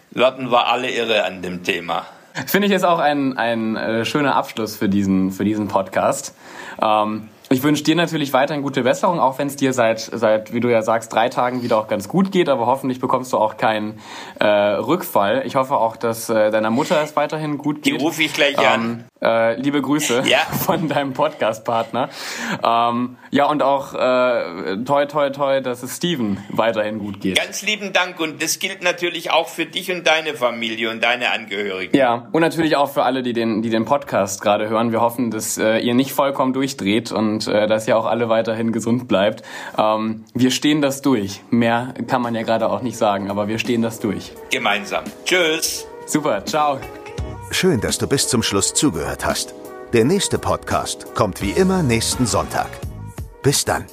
werden 0.10 0.52
wir 0.52 0.68
alle 0.68 0.90
irre 0.90 1.26
an 1.26 1.44
dem 1.44 1.64
Thema. 1.64 2.08
Finde 2.48 2.66
ich 2.66 2.72
jetzt 2.72 2.86
auch 2.86 3.00
ein, 3.00 3.38
ein 3.38 3.76
äh, 3.76 4.06
schöner 4.06 4.36
Abschluss 4.36 4.76
für 4.76 4.90
diesen, 4.90 5.32
für 5.32 5.46
diesen 5.46 5.68
Podcast. 5.68 6.36
Ähm, 6.82 7.30
ich 7.54 7.64
wünsche 7.64 7.84
dir 7.84 7.96
natürlich 7.96 8.34
weiterhin 8.34 8.64
gute 8.64 8.84
Besserung, 8.84 9.20
auch 9.20 9.38
wenn 9.38 9.48
es 9.48 9.56
dir 9.56 9.74
seit, 9.74 10.00
seit, 10.00 10.54
wie 10.54 10.60
du 10.60 10.70
ja 10.70 10.82
sagst, 10.82 11.14
drei 11.14 11.30
Tagen 11.30 11.64
wieder 11.64 11.78
auch 11.78 11.88
ganz 11.88 12.08
gut 12.08 12.32
geht, 12.32 12.50
aber 12.50 12.66
hoffentlich 12.66 13.00
bekommst 13.00 13.32
du 13.34 13.38
auch 13.38 13.58
keinen 13.58 14.00
äh, 14.40 14.46
Rückfall. 14.48 15.44
Ich 15.46 15.56
hoffe 15.56 15.76
auch, 15.76 15.96
dass 15.96 16.30
äh, 16.30 16.52
deiner 16.52 16.72
Mutter 16.72 17.02
es 17.02 17.16
weiterhin 17.16 17.58
gut 17.58 17.84
geht. 17.84 18.00
Die 18.00 18.04
rufe 18.04 18.24
ich 18.24 18.34
gleich 18.34 18.58
ähm, 18.58 18.66
an. 18.66 19.04
Äh, 19.22 19.62
liebe 19.62 19.82
Grüße 19.82 20.24
ja. 20.26 20.40
von 20.66 20.90
deinem 20.90 21.14
Podcast-Partner. 21.14 22.10
Ähm, 22.64 23.18
ja, 23.32 23.46
und 23.46 23.64
auch 23.64 23.94
äh, 23.94 24.78
toi, 24.84 25.06
toi, 25.06 25.30
toi, 25.30 25.62
dass 25.62 25.84
es 25.84 25.96
Steven 25.96 26.44
weiterhin 26.50 27.00
gut 27.00 27.22
geht. 27.22 27.38
Ganz 27.38 27.62
lieben 27.62 27.94
Dank 27.94 28.20
und 28.20 28.44
das 28.44 28.60
gilt 28.60 28.84
natürlich 28.84 29.32
auch 29.32 29.48
für 29.48 29.66
dich 29.66 29.92
und 29.92 30.06
deine 30.06 30.34
Familie 30.34 30.90
und 30.90 31.04
deine 31.04 31.32
Angehörigen. 31.32 31.96
Ja, 31.96 32.28
und 32.32 32.42
natürlich 32.42 32.76
auch 32.76 32.92
für 32.92 33.04
alle, 33.04 33.24
die 33.24 33.34
den, 33.34 33.62
die 33.62 33.70
den 33.70 33.86
Podcast 33.86 34.42
gerade 34.42 34.68
hören. 34.70 34.92
Wir 34.92 35.02
hoffen, 35.02 35.32
dass 35.32 35.58
äh, 35.58 35.78
ihr 35.78 35.94
nicht 35.94 36.12
vollkommen 36.12 36.54
durchdreht 36.54 37.12
und 37.48 37.54
äh, 37.54 37.68
dass 37.68 37.88
ihr 37.88 37.98
auch 37.98 38.06
alle 38.06 38.30
weiterhin 38.30 38.72
gesund 38.72 39.08
bleibt. 39.08 39.44
Ähm, 39.78 40.26
wir 40.34 40.52
stehen 40.52 40.82
das 40.82 41.02
durch. 41.02 41.42
Mehr 41.50 41.94
kann 42.08 42.22
man 42.22 42.36
ja 42.36 42.44
gerade 42.44 42.70
auch 42.70 42.82
nicht 42.82 42.98
sagen, 42.98 43.30
aber 43.30 43.48
wir 43.48 43.60
stehen 43.60 43.82
das 43.82 44.00
durch. 44.00 44.34
Gemeinsam. 44.52 45.04
Tschüss. 45.26 45.88
Super, 46.06 46.46
ciao. 46.46 46.80
Schön, 47.52 47.82
dass 47.82 47.98
du 47.98 48.08
bis 48.08 48.28
zum 48.28 48.44
Schluss 48.44 48.74
zugehört 48.74 49.26
hast. 49.26 49.54
Der 49.94 50.06
nächste 50.06 50.40
Podcast 50.40 51.14
kommt 51.14 51.42
wie 51.42 51.52
immer 51.52 51.84
nächsten 51.84 52.26
Sonntag. 52.26 52.70
Bis 53.44 53.64
dann. 53.64 53.86